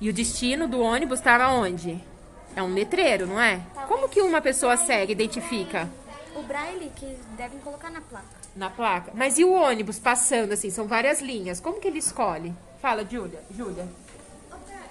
E 0.00 0.08
o 0.08 0.12
destino 0.12 0.66
do 0.68 0.80
ônibus 0.80 1.18
estava 1.18 1.48
onde? 1.52 2.02
É 2.56 2.62
um 2.62 2.72
letreiro, 2.74 3.26
não 3.26 3.40
é? 3.40 3.60
Como 3.86 4.08
que 4.08 4.20
uma 4.22 4.40
pessoa 4.40 4.76
cega 4.76 5.12
identifica 5.12 5.88
O 5.99 5.99
braille 6.50 6.90
que 6.96 7.06
devem 7.36 7.58
colocar 7.60 7.90
na 7.90 8.00
placa. 8.00 8.26
na 8.56 8.68
placa? 8.70 9.12
Mas 9.14 9.38
e 9.38 9.44
o 9.44 9.52
ônibus 9.52 9.98
passando 9.98 10.52
assim, 10.52 10.68
são 10.70 10.86
várias 10.86 11.20
linhas. 11.20 11.60
Como 11.60 11.78
que 11.80 11.86
ele 11.88 11.98
escolhe? 11.98 12.52
Fala, 12.82 13.04
Júlia. 13.04 13.40
Júlia. 13.50 13.86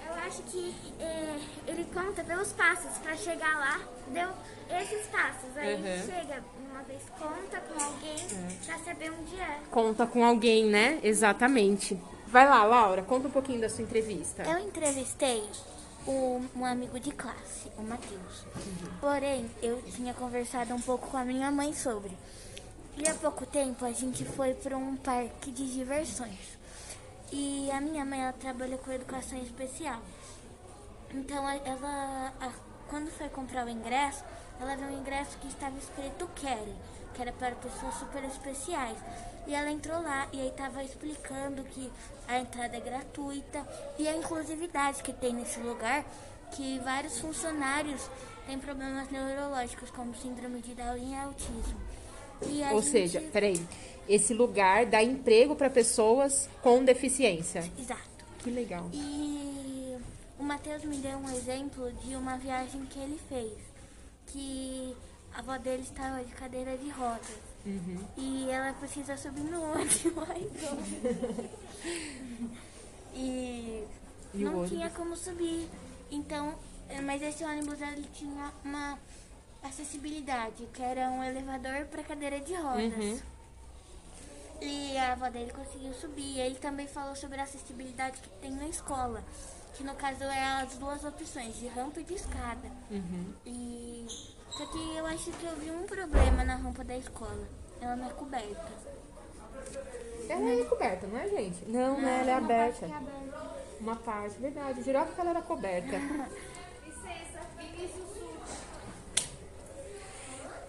Eu 0.08 0.14
acho 0.26 0.42
que 0.44 0.74
é, 1.00 1.36
ele 1.66 1.84
conta 1.92 2.22
pelos 2.24 2.52
passos. 2.52 2.96
Pra 3.02 3.16
chegar 3.16 3.58
lá, 3.58 3.80
deu 4.08 4.28
esses 4.80 5.06
passos. 5.08 5.56
Aí 5.56 5.74
Uhum. 5.74 6.06
chega 6.06 6.42
uma 6.70 6.82
vez, 6.82 7.02
conta 7.18 7.60
com 7.60 7.82
alguém 7.82 8.16
pra 8.64 8.78
saber 8.78 9.10
onde 9.12 9.36
é. 9.40 9.58
Conta 9.70 10.06
com 10.06 10.24
alguém, 10.24 10.64
né? 10.66 10.98
Exatamente. 11.02 11.98
Vai 12.26 12.48
lá, 12.48 12.62
Laura, 12.64 13.02
conta 13.02 13.26
um 13.28 13.30
pouquinho 13.30 13.60
da 13.60 13.68
sua 13.68 13.82
entrevista. 13.82 14.44
Eu 14.44 14.58
entrevistei 14.60 15.42
o- 16.06 16.40
um 16.56 16.64
amigo 16.64 16.98
de 16.98 17.10
classe, 17.12 17.70
o 17.76 17.82
Matheus. 17.82 18.44
Porém, 19.00 19.50
eu 19.62 19.82
tinha 19.82 20.14
conversado 20.14 20.74
um 20.74 20.80
pouco 20.80 21.08
com 21.08 21.16
a 21.16 21.24
minha 21.24 21.50
mãe 21.50 21.72
sobre. 21.74 22.16
E 22.96 23.08
há 23.08 23.14
pouco 23.14 23.46
tempo 23.46 23.84
a 23.84 23.92
gente 23.92 24.24
foi 24.24 24.54
para 24.54 24.76
um 24.76 24.96
parque 24.96 25.50
de 25.50 25.72
diversões. 25.72 26.58
E 27.32 27.70
a 27.70 27.80
minha 27.80 28.04
mãe 28.04 28.20
ela 28.22 28.32
trabalha 28.32 28.76
com 28.78 28.90
educação 28.92 29.38
especial. 29.38 30.00
Então 31.14 31.48
ela, 31.48 32.32
quando 32.90 33.10
foi 33.10 33.28
comprar 33.28 33.64
o 33.64 33.70
ingresso, 33.70 34.22
ela 34.60 34.76
viu 34.76 34.88
um 34.88 34.98
ingresso 35.00 35.38
que 35.38 35.48
estava 35.48 35.78
escrito 35.78 36.28
Carry, 36.42 36.74
que 37.14 37.22
era 37.22 37.32
para 37.32 37.54
pessoas 37.54 37.94
super 37.94 38.22
especiais. 38.24 38.98
E 39.46 39.54
ela 39.54 39.70
entrou 39.70 40.02
lá 40.02 40.28
e 40.32 40.40
aí 40.40 40.48
estava 40.48 40.84
explicando 40.84 41.62
que 41.64 41.90
a 42.28 42.38
entrada 42.38 42.76
é 42.76 42.80
gratuita 42.80 43.66
e 43.98 44.06
a 44.06 44.14
inclusividade 44.16 45.02
que 45.02 45.12
tem 45.12 45.32
nesse 45.32 45.58
lugar, 45.60 46.04
que 46.52 46.78
vários 46.80 47.18
funcionários 47.18 48.02
têm 48.46 48.58
problemas 48.58 49.08
neurológicos, 49.10 49.90
como 49.90 50.14
síndrome 50.14 50.60
de 50.60 50.74
Down 50.74 50.96
e 50.98 51.14
autismo. 51.14 51.80
E 52.42 52.62
Ou 52.72 52.80
gente- 52.82 52.90
seja, 52.90 53.20
peraí, 53.32 53.60
esse 54.08 54.34
lugar 54.34 54.86
dá 54.86 55.02
emprego 55.02 55.54
para 55.54 55.70
pessoas 55.70 56.48
com 56.62 56.84
deficiência. 56.84 57.60
Exato. 57.78 58.00
Que 58.38 58.50
legal. 58.50 58.88
E 58.92 59.69
o 60.40 60.42
Matheus 60.42 60.82
me 60.84 60.96
deu 60.96 61.18
um 61.18 61.30
exemplo 61.30 61.92
de 61.92 62.16
uma 62.16 62.38
viagem 62.38 62.86
que 62.86 62.98
ele 62.98 63.20
fez. 63.28 63.58
Que 64.26 64.96
a 65.34 65.40
avó 65.40 65.58
dele 65.58 65.82
estava 65.82 66.24
de 66.24 66.32
cadeira 66.32 66.76
de 66.78 66.88
rodas. 66.88 67.36
E 68.16 68.48
ela 68.50 68.72
precisa 68.72 69.18
subir 69.18 69.42
no 69.42 69.62
ônibus. 69.62 70.02
e 73.14 73.84
E 74.32 74.38
não 74.38 74.52
ônibus? 74.52 74.70
tinha 74.70 74.88
como 74.90 75.14
subir. 75.14 75.68
Então, 76.10 76.54
eh, 76.88 77.02
mas 77.02 77.20
esse 77.20 77.44
ônibus 77.44 77.82
ele 77.82 78.08
tinha 78.14 78.50
uma 78.64 78.98
acessibilidade, 79.62 80.66
que 80.72 80.82
era 80.82 81.10
um 81.10 81.22
elevador 81.22 81.84
para 81.90 82.02
cadeira 82.02 82.40
de 82.40 82.54
rodas. 82.54 82.94
Uhum. 82.94 83.20
E 84.62 84.96
a 84.96 85.12
avó 85.12 85.28
dele 85.28 85.52
conseguiu 85.52 85.92
subir. 85.92 86.38
Ele 86.38 86.54
também 86.54 86.86
falou 86.86 87.14
sobre 87.14 87.38
a 87.40 87.44
acessibilidade 87.44 88.18
que 88.20 88.28
tem 88.40 88.52
na 88.52 88.68
escola. 88.68 89.22
Que 89.80 89.86
no 89.86 89.94
caso 89.94 90.24
é 90.24 90.62
as 90.62 90.74
duas 90.74 91.02
opções, 91.04 91.56
de 91.56 91.66
rampa 91.68 92.00
e 92.00 92.04
de 92.04 92.12
escada. 92.12 92.70
Uhum. 92.90 93.32
E 93.46 94.06
só 94.50 94.66
que 94.66 94.94
eu 94.94 95.06
acho 95.06 95.32
que 95.32 95.46
eu 95.46 95.56
vi 95.56 95.70
um 95.70 95.84
problema 95.84 96.44
na 96.44 96.56
rampa 96.56 96.84
da 96.84 96.98
escola. 96.98 97.48
Ela 97.80 97.96
não 97.96 98.06
é 98.06 98.10
coberta. 98.10 98.68
Ela 100.28 100.50
é 100.50 100.64
coberta, 100.64 101.06
não 101.06 101.18
é, 101.18 101.28
gente? 101.30 101.64
Não, 101.66 101.98
não, 101.98 102.06
ela 102.06 102.30
é 102.30 102.34
aberta. 102.34 102.90
Uma 103.80 103.96
parte, 103.96 104.38
verdade. 104.38 104.82
Jurava 104.82 105.14
que 105.14 105.18
ela 105.18 105.30
era 105.30 105.40
coberta. 105.40 105.96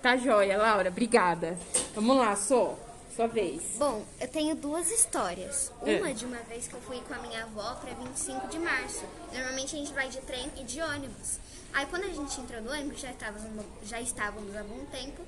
Tá 0.01 0.17
joia, 0.17 0.57
Laura. 0.57 0.89
Obrigada. 0.89 1.55
Vamos 1.93 2.17
lá, 2.17 2.35
Sô. 2.35 2.73
Sua 3.15 3.27
vez. 3.27 3.61
Bom, 3.77 4.05
eu 4.19 4.27
tenho 4.27 4.55
duas 4.55 4.89
histórias. 4.89 5.71
É. 5.85 5.97
Uma 5.97 6.13
de 6.13 6.25
uma 6.25 6.37
vez 6.43 6.67
que 6.67 6.73
eu 6.73 6.81
fui 6.81 6.99
com 7.01 7.13
a 7.13 7.19
minha 7.19 7.43
avó 7.43 7.75
para 7.75 7.93
25 7.93 8.47
de 8.47 8.57
março. 8.59 9.03
Normalmente 9.33 9.75
a 9.75 9.79
gente 9.79 9.93
vai 9.93 10.09
de 10.09 10.19
trem 10.21 10.49
e 10.57 10.63
de 10.63 10.81
ônibus. 10.81 11.39
Aí 11.73 11.85
quando 11.87 12.03
a 12.05 12.09
gente 12.09 12.39
entrou 12.39 12.61
no 12.61 12.71
ônibus, 12.71 13.01
já 13.01 13.11
estávamos, 13.11 13.65
já 13.83 14.01
estávamos 14.01 14.55
há 14.55 14.63
bom 14.63 14.85
tempo 14.91 15.21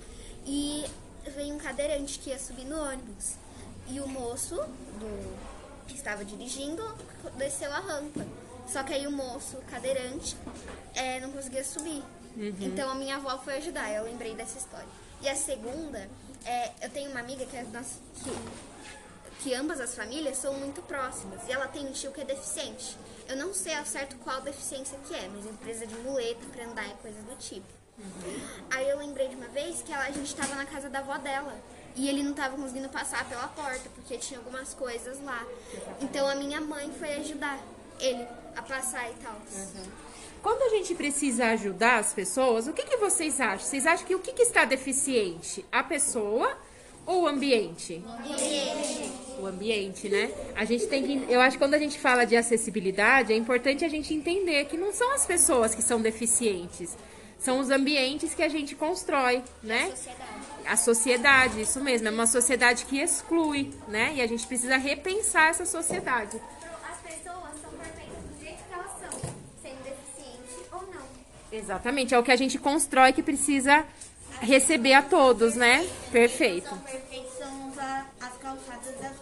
e 0.45 0.85
veio 1.35 1.53
um 1.55 1.57
cadeirante 1.57 2.19
que 2.19 2.29
ia 2.29 2.39
subir 2.39 2.65
no 2.65 2.81
ônibus. 2.81 3.35
E 3.87 3.99
o 3.99 4.07
moço 4.07 4.55
do 4.55 5.37
que 5.87 5.95
estava 5.95 6.23
dirigindo 6.23 6.83
desceu 7.37 7.71
a 7.71 7.79
rampa. 7.79 8.25
Só 8.67 8.81
que 8.83 8.93
aí 8.93 9.05
o 9.05 9.11
moço, 9.11 9.57
cadeirante, 9.69 10.37
é, 10.95 11.19
não 11.19 11.31
conseguia 11.31 11.63
subir. 11.63 12.01
Então 12.61 12.89
a 12.89 12.95
minha 12.95 13.17
avó 13.17 13.37
foi 13.37 13.57
ajudar, 13.57 13.91
eu 13.91 14.05
lembrei 14.05 14.33
dessa 14.35 14.57
história. 14.57 14.87
E 15.21 15.29
a 15.29 15.35
segunda, 15.35 16.09
é, 16.45 16.71
eu 16.81 16.89
uma 17.13 17.21
amiga 17.21 17.45
que, 17.45 17.55
é 17.55 17.63
nossa, 17.63 17.99
que, 18.23 18.31
que 19.43 19.53
ambas 19.53 19.79
as 19.79 19.95
famílias 19.95 20.37
são 20.37 20.53
muito 20.55 20.81
próximas. 20.81 21.41
E 21.47 21.51
ela 21.51 21.67
tem 21.67 21.85
um 21.87 21.91
tio 21.91 22.11
que 22.11 22.21
é 22.21 22.25
deficiente. 22.25 22.97
Eu 23.27 23.37
não 23.37 23.53
sei 23.53 23.75
ao 23.75 23.85
certo 23.85 24.15
qual 24.17 24.41
deficiência 24.41 24.97
que 25.07 25.13
é, 25.15 25.29
mas 25.33 25.45
ele 25.45 25.57
precisa 25.57 25.87
de 25.87 25.95
muleta 25.95 26.45
pra 26.53 26.65
andar 26.65 26.87
e 26.87 26.93
coisas 27.01 27.23
do 27.23 27.35
tipo. 27.37 27.65
Aí 28.71 28.89
eu 28.89 28.97
lembrei 28.97 29.27
de 29.29 29.35
uma 29.35 29.47
vez 29.47 29.81
que 29.81 29.93
ela- 29.93 30.05
a 30.05 30.11
gente 30.11 30.35
tava 30.35 30.55
na 30.55 30.65
casa 30.65 30.89
da 30.89 30.99
avó 30.99 31.17
dela. 31.17 31.55
E 31.95 32.09
ele 32.09 32.23
não 32.23 32.33
tava 32.33 32.55
conseguindo 32.57 32.89
passar 32.89 33.23
pela 33.29 33.47
porta, 33.49 33.87
porque 33.93 34.17
tinha 34.17 34.39
algumas 34.39 34.73
coisas 34.73 35.21
lá. 35.23 35.45
Então 36.01 36.27
a 36.27 36.33
minha 36.33 36.59
mãe 36.59 36.91
foi 36.97 37.13
ajudar 37.17 37.59
ele 37.99 38.27
a 38.55 38.61
passar 38.63 39.11
e 39.11 39.13
tal. 39.15 39.39
Quando 40.41 40.63
a 40.63 40.69
gente 40.69 40.95
precisa 40.95 41.45
ajudar 41.51 41.99
as 41.99 42.11
pessoas, 42.11 42.67
o 42.67 42.73
que, 42.73 42.83
que 42.83 42.97
vocês 42.97 43.39
acham? 43.39 43.59
Vocês 43.59 43.85
acham 43.85 44.05
que 44.07 44.15
o 44.15 44.19
que, 44.19 44.33
que 44.33 44.41
está 44.41 44.65
deficiente? 44.65 45.63
A 45.71 45.83
pessoa 45.83 46.57
ou 47.05 47.23
o 47.23 47.27
ambiente? 47.27 48.03
O 49.39 49.45
ambiente, 49.45 50.07
né? 50.07 50.31
A 50.55 50.63
gente 50.63 50.87
tem 50.87 51.03
que. 51.03 51.31
Eu 51.31 51.41
acho 51.41 51.57
que 51.57 51.63
quando 51.63 51.73
a 51.73 51.79
gente 51.79 51.99
fala 51.99 52.25
de 52.25 52.35
acessibilidade, 52.35 53.33
é 53.33 53.35
importante 53.35 53.83
a 53.83 53.89
gente 53.89 54.13
entender 54.13 54.65
que 54.65 54.77
não 54.77 54.93
são 54.93 55.11
as 55.13 55.25
pessoas 55.25 55.75
que 55.75 55.81
são 55.81 56.01
deficientes. 56.01 56.95
São 57.37 57.59
os 57.59 57.69
ambientes 57.69 58.33
que 58.33 58.41
a 58.41 58.47
gente 58.47 58.73
constrói, 58.73 59.43
né? 59.61 59.93
A 60.65 60.77
sociedade, 60.77 61.59
isso 61.59 61.81
mesmo. 61.81 62.07
É 62.07 62.11
uma 62.11 62.25
sociedade 62.25 62.85
que 62.85 62.99
exclui, 62.99 63.73
né? 63.89 64.13
E 64.15 64.21
a 64.21 64.27
gente 64.27 64.47
precisa 64.47 64.77
repensar 64.77 65.49
essa 65.49 65.65
sociedade. 65.65 66.39
As 66.89 66.99
pessoas 66.99 67.51
são 67.61 67.71
perfeitas 67.71 68.23
do 68.23 68.39
jeito 68.41 68.63
que 68.63 68.73
elas 68.73 68.91
são, 68.91 69.19
sendo 69.61 69.83
deficiente 69.83 70.69
ou 70.71 70.83
não. 70.83 71.05
Exatamente, 71.51 72.15
é 72.15 72.19
o 72.19 72.23
que 72.23 72.31
a 72.31 72.37
gente 72.37 72.57
constrói 72.57 73.11
que 73.11 73.21
precisa 73.21 73.85
receber 74.43 74.93
a 74.93 75.01
todos, 75.01 75.55
né? 75.55 75.87
Perfeito. 76.11 76.69
São 76.69 76.77
perfeição 76.79 77.69
usar 77.69 78.11
as 78.19 78.37
calçadas 78.37 78.95
das 78.99 79.13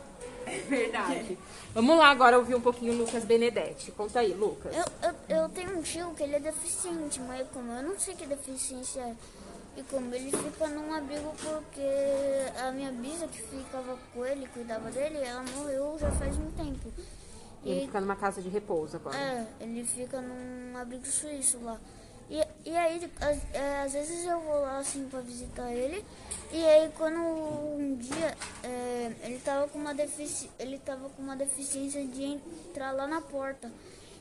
Verdade. 0.68 1.38
Vamos 1.74 1.98
lá 1.98 2.10
agora 2.10 2.38
ouvir 2.38 2.56
um 2.56 2.62
pouquinho 2.62 2.94
o 2.94 2.98
Lucas 2.98 3.24
Benedetti. 3.24 3.92
Conta 3.92 4.20
aí, 4.20 4.34
Lucas. 4.34 4.76
Eu, 4.76 4.86
eu, 5.10 5.38
eu 5.44 5.50
tenho 5.50 5.78
um 5.78 5.82
tio 5.82 6.14
que 6.16 6.24
ele 6.24 6.36
é 6.36 6.40
deficiente, 6.40 7.20
mas 7.22 7.48
como 7.54 7.72
eu 7.72 7.84
não 7.84 7.98
sei 7.98 8.16
que 8.16 8.26
deficiência 8.26 9.00
é. 9.00 9.16
E 9.78 9.84
como 9.84 10.14
ele 10.14 10.30
fica 10.36 10.68
num 10.68 10.94
abrigo 10.94 11.34
porque 11.42 12.62
a 12.62 12.72
minha 12.72 12.92
bisa 12.92 13.26
que 13.28 13.42
ficava 13.42 13.98
com 14.14 14.26
ele, 14.26 14.46
cuidava 14.48 14.92
dele, 14.92 15.20
ela 15.20 15.44
morreu 15.56 15.98
já 15.98 16.12
faz 16.12 16.38
um 16.38 16.52
tempo. 16.52 16.92
Ele 17.64 17.86
fica 17.86 18.02
numa 18.02 18.16
casa 18.18 18.42
de 18.42 18.50
repouso 18.50 18.98
agora. 18.98 19.18
É, 19.18 19.48
ele 19.62 19.86
fica 19.86 20.20
num 20.20 20.78
abrigo 20.78 21.06
suíço 21.06 21.64
lá. 21.64 21.80
E, 22.32 22.70
e 22.70 22.78
aí, 22.78 23.12
às, 23.20 23.38
é, 23.54 23.82
às 23.82 23.92
vezes 23.92 24.26
eu 24.26 24.40
vou 24.40 24.62
lá 24.62 24.78
assim 24.80 25.06
pra 25.10 25.20
visitar 25.20 25.70
ele. 25.74 26.04
E 26.50 26.66
aí 26.66 26.90
quando 26.98 27.18
um 27.20 27.98
dia 27.98 28.36
é, 28.64 29.12
ele 29.24 29.38
tava 29.40 29.68
com 29.68 29.78
uma 29.78 29.94
defici 29.94 30.50
ele 30.58 30.78
tava 30.80 31.10
com 31.10 31.22
uma 31.22 31.36
deficiência 31.36 32.06
de 32.08 32.24
entrar 32.24 32.92
lá 32.94 33.06
na 33.06 33.20
porta. 33.22 33.70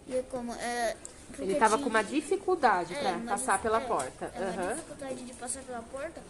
E 0.08 0.16
é 0.16 0.22
como 0.28 0.52
é, 0.54 0.96
Ele 1.38 1.54
tava 1.54 1.76
tinha- 1.76 1.84
com 1.84 1.88
uma 1.90 2.02
dificuldade 2.02 2.94
é, 2.94 2.98
pra 3.00 3.12
uma 3.12 3.30
passar 3.30 3.62
pela 3.62 3.80
é, 3.80 3.86
porta. 3.86 4.24
É, 4.34 4.40
uma 4.60 4.74
dificuldade 4.74 5.24
de 5.24 5.32
passar 5.34 5.62
pela 5.62 5.82
porta, 5.82 6.20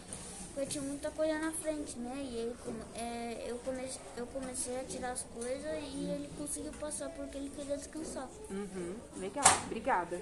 porque 0.53 0.69
tinha 0.69 0.83
muita 0.83 1.09
coisa 1.09 1.39
na 1.39 1.51
frente, 1.51 1.97
né? 1.97 2.13
E 2.15 2.37
aí 2.37 2.55
é, 2.95 3.45
eu, 3.47 3.57
comecei, 3.65 4.01
eu 4.17 4.27
comecei 4.27 4.79
a 4.79 4.83
tirar 4.83 5.11
as 5.13 5.23
coisas 5.33 5.83
e 5.95 6.05
ele 6.11 6.29
conseguiu 6.37 6.73
passar 6.73 7.09
porque 7.09 7.37
ele 7.39 7.49
queria 7.55 7.75
descansar. 7.75 8.27
Uhum, 8.51 8.95
Legal, 9.17 9.45
obrigada. 9.65 10.21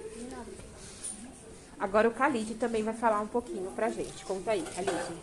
Agora 1.79 2.09
o 2.09 2.11
Khalid 2.11 2.55
também 2.55 2.83
vai 2.83 2.93
falar 2.93 3.21
um 3.21 3.27
pouquinho 3.27 3.71
pra 3.71 3.89
gente. 3.89 4.25
Conta 4.25 4.51
aí, 4.51 4.61
Khalid. 4.61 5.15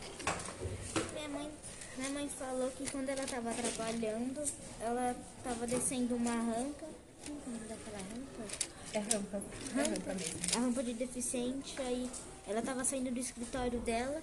Minha 1.14 1.28
mãe, 1.28 1.50
minha 1.98 2.10
mãe 2.10 2.28
falou 2.28 2.70
que 2.70 2.90
quando 2.90 3.08
ela 3.10 3.22
estava 3.24 3.52
trabalhando, 3.52 4.42
ela 4.80 5.14
estava 5.38 5.66
descendo 5.66 6.14
uma 6.16 6.30
rampa. 6.30 6.86
Como 7.26 7.40
que 7.40 7.48
é 7.48 7.50
o 7.50 7.52
nome 7.52 7.66
daquela 7.68 7.98
rampa? 7.98 8.66
É 8.94 8.98
rampa. 8.98 9.42
rampa 9.74 10.14
mesmo. 10.14 10.40
A 10.56 10.58
rampa 10.60 10.82
de 10.82 10.94
deficiente, 10.94 11.80
aí 11.82 12.10
ela 12.46 12.60
estava 12.60 12.84
saindo 12.84 13.10
do 13.10 13.20
escritório 13.20 13.78
dela, 13.80 14.22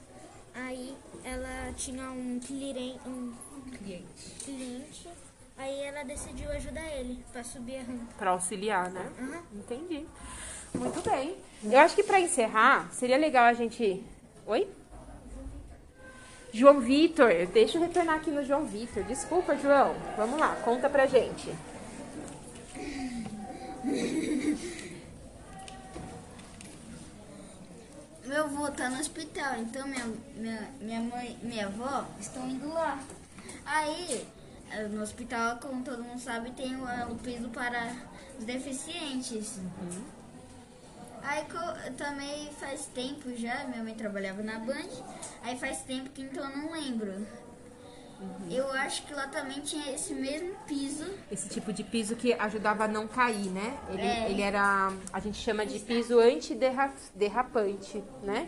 aí 0.56 0.96
ela 1.24 1.72
tinha 1.78 2.10
um, 2.10 2.40
cliren, 2.40 2.98
um 3.06 3.34
Cliente. 3.78 4.32
cliente, 4.44 5.10
aí 5.58 5.82
ela 5.84 6.04
decidiu 6.04 6.50
ajudar 6.52 6.88
ele 6.96 7.24
para 7.32 7.44
subir 7.44 7.78
a 7.78 7.84
rampa. 7.84 8.13
Pra 8.18 8.32
auxiliar, 8.32 8.90
né? 8.90 9.12
Uhum. 9.20 9.60
Entendi. 9.60 10.08
Muito 10.74 11.01
bem. 11.10 11.36
Eu 11.63 11.80
acho 11.80 11.96
que 11.96 12.03
pra 12.03 12.20
encerrar, 12.20 12.89
seria 12.92 13.18
legal 13.18 13.46
a 13.46 13.53
gente. 13.53 14.03
Oi? 14.46 14.68
João 16.51 16.80
Vitor, 16.80 17.48
deixa 17.48 17.77
eu 17.77 17.82
retornar 17.82 18.18
aqui 18.18 18.30
no 18.30 18.44
João 18.44 18.65
Vitor. 18.65 19.03
Desculpa, 19.06 19.56
João. 19.56 19.96
Vamos 20.15 20.39
lá, 20.39 20.56
conta 20.63 20.89
pra 20.89 21.08
gente. 21.08 21.50
Meu 28.25 28.44
avô 28.44 28.70
tá 28.72 28.89
no 28.89 29.00
hospital, 29.00 29.58
então 29.60 29.88
minha, 29.88 30.06
minha, 30.36 30.70
minha 30.80 31.00
mãe 31.01 31.38
e 31.42 31.46
minha 31.46 31.68
avó 31.68 32.06
estão 32.20 32.48
indo 32.48 32.68
lá. 32.68 33.00
Aí, 33.65 34.25
eh, 34.72 34.88
no 34.88 35.01
hospital, 35.01 35.58
como 35.58 35.84
todo 35.84 36.03
mundo 36.03 36.20
sabe, 36.20 36.51
tem 36.51 36.75
o, 36.75 37.12
o 37.12 37.15
piso 37.15 37.50
para 37.50 37.96
os 38.38 38.46
deficientes. 38.46 39.60
Aí 41.24 41.46
também 41.98 42.50
faz 42.60 42.86
tempo 42.88 43.34
já, 43.36 43.63
minha 43.65 43.84
mãe 43.84 43.94
trabalhava 43.96 44.44
na 44.44 44.60
Band, 44.60 44.89
aí 45.42 45.58
faz 45.58 45.80
tempo 45.80 46.10
que 46.10 46.22
então 46.22 46.44
eu 46.50 46.58
não 46.58 46.72
lembro. 46.72 47.25
Eu 48.50 48.72
acho 48.72 49.06
que 49.06 49.13
lá 49.13 49.27
também 49.27 49.60
tinha 49.62 49.94
esse 49.94 50.13
mesmo 50.13 50.53
piso. 50.65 51.06
Esse 51.32 51.50
tipo 51.50 51.74
de 51.74 51.84
piso 51.84 52.15
que 52.15 52.34
ajudava 52.34 52.86
a 52.86 52.88
não 52.88 53.06
cair, 53.08 53.50
né? 53.50 53.77
Ele, 53.89 54.01
É. 54.01 54.30
ele 54.30 54.42
era, 54.42 54.94
a 55.12 55.20
gente 55.20 55.38
chama 55.38 55.65
de 55.65 55.80
piso 55.80 56.20
antiderrapante, 56.20 58.01
né? 58.22 58.48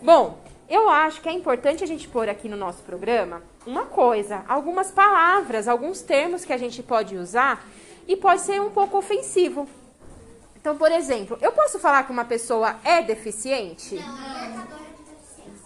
Bom, 0.00 0.38
eu 0.68 0.88
acho 0.88 1.20
que 1.20 1.28
é 1.28 1.32
importante 1.32 1.82
a 1.82 1.86
gente 1.86 2.06
pôr 2.08 2.28
aqui 2.28 2.48
no 2.48 2.56
nosso 2.56 2.82
programa 2.82 3.42
uma 3.66 3.86
coisa, 3.86 4.44
algumas 4.48 4.90
palavras, 4.90 5.66
alguns 5.68 6.00
termos 6.02 6.44
que 6.44 6.52
a 6.52 6.58
gente 6.58 6.82
pode 6.82 7.16
usar 7.16 7.64
e 8.06 8.16
pode 8.16 8.40
ser 8.42 8.60
um 8.60 8.70
pouco 8.70 8.98
ofensivo. 8.98 9.68
Então, 10.62 10.78
por 10.78 10.90
exemplo, 10.90 11.36
eu 11.42 11.52
posso 11.52 11.78
falar 11.80 12.04
que 12.04 12.12
uma 12.12 12.24
pessoa 12.24 12.76
é 12.84 13.02
deficiente? 13.02 13.98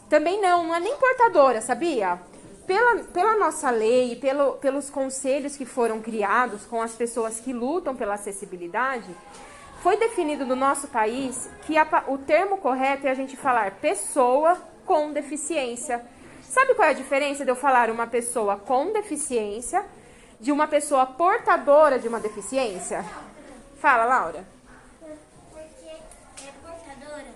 Também 0.09 0.40
não, 0.40 0.66
não 0.66 0.74
é 0.74 0.80
nem 0.80 0.96
portadora, 0.96 1.61
sabia? 1.61 2.18
Pela, 2.66 3.04
pela 3.04 3.37
nossa 3.37 3.70
lei, 3.70 4.16
pelo, 4.16 4.54
pelos 4.54 4.90
conselhos 4.90 5.54
que 5.54 5.66
foram 5.66 6.00
criados 6.00 6.64
com 6.64 6.80
as 6.80 6.94
pessoas 6.94 7.38
que 7.38 7.52
lutam 7.52 7.94
pela 7.94 8.14
acessibilidade, 8.14 9.14
foi 9.82 9.98
definido 9.98 10.46
no 10.46 10.56
nosso 10.56 10.88
país 10.88 11.48
que 11.66 11.76
a 11.76 11.87
o 12.09 12.18
termo 12.18 12.56
correto 12.56 13.06
é 13.06 13.11
a 13.11 13.14
gente 13.14 13.37
falar 13.37 13.72
pessoa 13.72 14.56
com 14.87 15.12
deficiência. 15.12 16.04
Sabe 16.42 16.74
qual 16.74 16.88
é 16.88 16.92
a 16.92 16.94
diferença 16.94 17.44
de 17.44 17.50
eu 17.50 17.56
falar 17.56 17.90
uma 17.90 18.06
pessoa 18.06 18.56
com 18.56 18.92
deficiência 18.92 19.85
de 20.40 20.50
uma 20.50 20.66
pessoa 20.66 21.04
portadora 21.04 21.98
de 21.98 22.09
uma 22.09 22.18
deficiência? 22.18 23.04
Fala, 23.78 24.04
Laura. 24.06 24.56
Porque 25.52 25.88
é 25.88 26.52
portadora, 26.62 27.26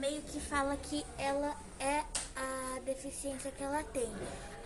meio 0.00 0.22
que 0.22 0.40
fala 0.40 0.76
que 0.76 1.04
ela 1.18 1.54
é 1.78 2.02
a 2.34 2.80
deficiência 2.80 3.50
que 3.50 3.62
ela 3.62 3.82
tem. 3.84 4.08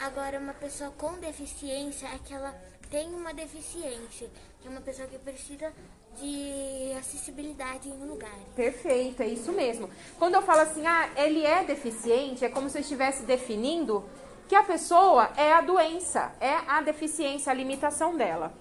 Agora, 0.01 0.39
uma 0.39 0.55
pessoa 0.55 0.91
com 0.97 1.15
deficiência 1.15 2.07
é 2.07 2.19
que 2.25 2.33
ela 2.33 2.55
tem 2.89 3.13
uma 3.13 3.35
deficiência. 3.35 4.31
É 4.65 4.69
uma 4.69 4.81
pessoa 4.81 5.09
que 5.09 5.19
precisa 5.19 5.73
de 6.21 6.93
acessibilidade 6.97 7.89
em 7.89 8.07
lugares. 8.07 8.47
Perfeito, 8.55 9.23
é 9.23 9.27
isso 9.27 9.51
mesmo. 9.51 9.91
Quando 10.19 10.35
eu 10.35 10.43
falo 10.43 10.61
assim, 10.61 10.87
ah, 10.87 11.11
ele 11.17 11.45
é 11.45 11.65
deficiente, 11.65 12.45
é 12.45 12.49
como 12.49 12.71
se 12.71 12.79
eu 12.79 12.83
estivesse 12.83 13.25
definindo 13.25 14.05
que 14.49 14.55
a 14.55 14.63
pessoa 14.63 15.31
é 15.37 15.53
a 15.53 15.61
doença, 15.61 16.33
é 16.41 16.55
a 16.69 16.81
deficiência, 16.81 17.51
a 17.51 17.55
limitação 17.55 18.17
dela. 18.17 18.55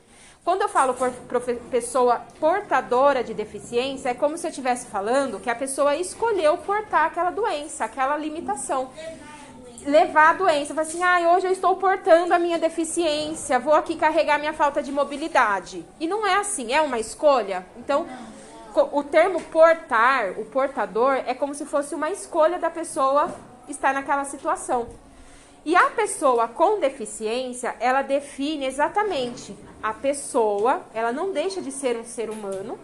Quando 0.43 0.63
eu 0.63 0.67
falo 0.67 0.93
por, 0.93 1.09
pessoa 1.71 2.21
portadora 2.37 3.23
de 3.23 3.33
deficiência, 3.33 4.09
é 4.09 4.13
como 4.13 4.37
se 4.37 4.45
eu 4.45 4.49
estivesse 4.49 4.87
falando 4.87 5.39
que 5.39 5.49
a 5.49 5.55
pessoa 5.55 5.95
escolheu 5.95 6.57
portar 6.57 7.05
aquela 7.05 7.31
doença, 7.31 7.85
aquela 7.85 8.17
limitação. 8.17 8.89
Levar 9.85 10.31
a 10.31 10.33
doença, 10.33 10.73
falar 10.73 10.87
assim, 10.87 11.01
ah, 11.01 11.33
hoje 11.33 11.47
eu 11.47 11.51
estou 11.51 11.77
portando 11.77 12.33
a 12.33 12.39
minha 12.39 12.59
deficiência, 12.59 13.57
vou 13.57 13.73
aqui 13.73 13.95
carregar 13.95 14.37
minha 14.37 14.53
falta 14.53 14.83
de 14.83 14.91
mobilidade. 14.91 15.85
E 15.97 16.07
não 16.07 16.27
é 16.27 16.35
assim, 16.35 16.73
é 16.73 16.81
uma 16.81 16.99
escolha. 16.99 17.65
Então, 17.77 18.05
o 18.91 19.01
termo 19.01 19.41
portar, 19.43 20.31
o 20.37 20.43
portador, 20.43 21.21
é 21.25 21.33
como 21.33 21.53
se 21.53 21.65
fosse 21.65 21.95
uma 21.95 22.09
escolha 22.11 22.59
da 22.59 22.69
pessoa 22.69 23.33
estar 23.69 23.93
naquela 23.93 24.25
situação. 24.25 24.87
E 25.65 25.75
a 25.75 25.89
pessoa 25.91 26.47
com 26.47 26.79
deficiência, 26.79 27.75
ela 27.79 28.01
define 28.01 28.65
exatamente 28.65 29.55
a 29.81 29.93
pessoa, 29.93 30.81
ela 30.93 31.11
não 31.11 31.31
deixa 31.31 31.61
de 31.61 31.71
ser 31.71 31.95
um 31.97 32.03
ser 32.03 32.29
humano, 32.29 32.77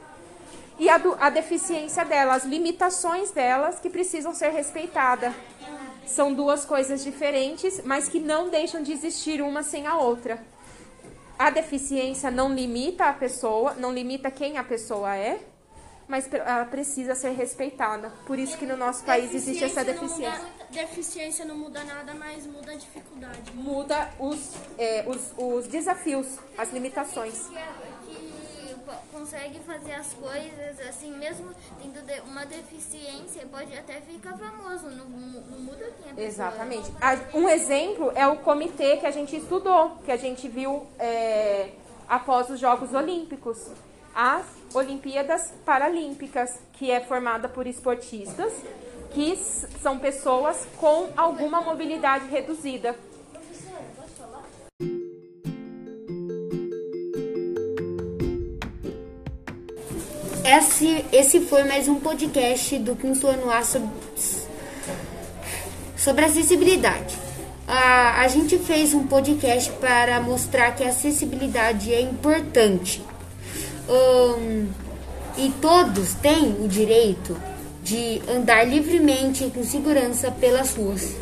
e 0.78 0.89
a, 0.89 0.98
do- 0.98 1.18
a 1.20 1.30
deficiência 1.30 2.06
dela, 2.06 2.36
as 2.36 2.46
limitações 2.46 3.32
delas 3.32 3.80
que 3.80 3.89
precisam 3.89 4.34
ser 4.34 4.50
respeitadas. 4.52 5.34
São 6.06 6.34
duas 6.34 6.63
coisas 6.65 7.04
diferentes, 7.04 7.82
mas 7.84 8.08
que 8.08 8.20
não 8.20 8.50
deixam 8.50 8.82
de 8.82 8.94
existir 8.94 9.42
uma 9.42 9.62
sem 9.62 9.86
a 9.86 9.98
outra. 9.98 10.42
A 11.38 11.50
deficiência 11.50 12.32
não 12.32 12.54
limita 12.54 13.06
a 13.06 13.13
pessoa, 13.13 13.74
não 13.74 13.94
limita 13.94 14.32
quem 14.32 14.58
a 14.58 14.63
pessoa 14.63 15.15
é, 15.15 15.39
mas 16.10 16.28
ela 16.34 16.65
precisa 16.65 17.13
ser 17.15 17.30
respeitada. 17.30 18.12
Por 18.26 18.38
isso 18.38 18.58
que 18.58 18.65
no 18.65 18.76
nosso 18.76 19.04
país 19.06 19.34
existe 19.34 19.63
essa 19.63 19.84
Deficiência 19.86 20.32
não 20.32 20.38
muda- 20.41 20.50
deficiência 20.72 21.45
não 21.45 21.56
muda 21.56 21.84
nada, 21.84 22.13
mas 22.15 22.45
muda 22.48 22.72
a 22.72 22.76
dificuldade. 22.76 23.52
Muda 23.54 24.10
os, 24.19 24.54
é, 24.78 25.06
os, 25.08 25.34
os 25.38 25.67
desafios, 25.67 26.28
as 26.58 26.74
limitações. 26.74 27.48
Que, 28.06 28.39
consegue 29.12 29.60
fazer 29.60 29.93
as 29.93 30.13
coisas 30.13 30.80
assim, 30.88 31.15
mesmo 31.15 31.52
tendo 31.80 32.00
uma 32.28 32.43
deficiência, 32.45 33.45
pode 33.52 33.78
até 33.78 34.02
ficar 34.02 34.36
famoso, 34.36 34.89
não, 34.89 35.06
não 35.06 35.60
muda 35.60 35.91
quem 36.02 36.12
é 36.12 36.15
pessoa. 36.15 36.26
Exatamente. 36.28 36.91
Um 37.36 37.48
exemplo 37.48 38.12
é 38.15 38.26
o 38.28 38.38
comitê 38.38 38.98
que 38.98 39.06
a 39.06 39.12
gente 39.12 39.36
estudou, 39.36 39.98
que 40.04 40.12
a 40.12 40.17
gente 40.17 40.48
viu 40.48 40.88
é, 40.98 41.69
após 42.08 42.50
os 42.50 42.60
Jogos 42.60 42.91
Olímpicos. 42.93 43.67
As 44.15 44.45
Olimpíadas 44.73 45.51
Paralímpicas, 45.65 46.60
que 46.73 46.91
é 46.91 46.99
formada 46.99 47.47
por 47.49 47.65
esportistas 47.65 48.53
que 49.12 49.36
são 49.82 49.97
pessoas 49.97 50.67
com 50.77 51.10
alguma 51.17 51.62
mobilidade 51.62 52.27
reduzida. 52.27 52.95
Esse, 60.45 61.05
esse 61.12 61.41
foi 61.41 61.63
mais 61.63 61.88
um 61.88 61.99
podcast 61.99 62.77
do 62.79 62.95
Quinto 62.95 63.27
Ano 63.27 63.51
A 63.51 63.63
sobre, 63.63 63.89
sobre 65.95 66.25
acessibilidade. 66.25 67.15
A, 67.67 68.21
a 68.21 68.27
gente 68.27 68.58
fez 68.58 68.95
um 68.95 69.05
podcast 69.05 69.71
para 69.73 70.19
mostrar 70.21 70.71
que 70.75 70.84
a 70.84 70.89
acessibilidade 70.89 71.93
é 71.93 72.01
importante. 72.01 73.03
E 75.38 75.49
todos 75.62 76.13
têm 76.15 76.63
o 76.63 76.67
direito 76.67 77.38
de 77.82 78.21
andar 78.30 78.65
livremente 78.65 79.45
e 79.45 79.49
com 79.49 79.63
segurança 79.63 80.30
pelas 80.30 80.75
ruas. 80.75 81.15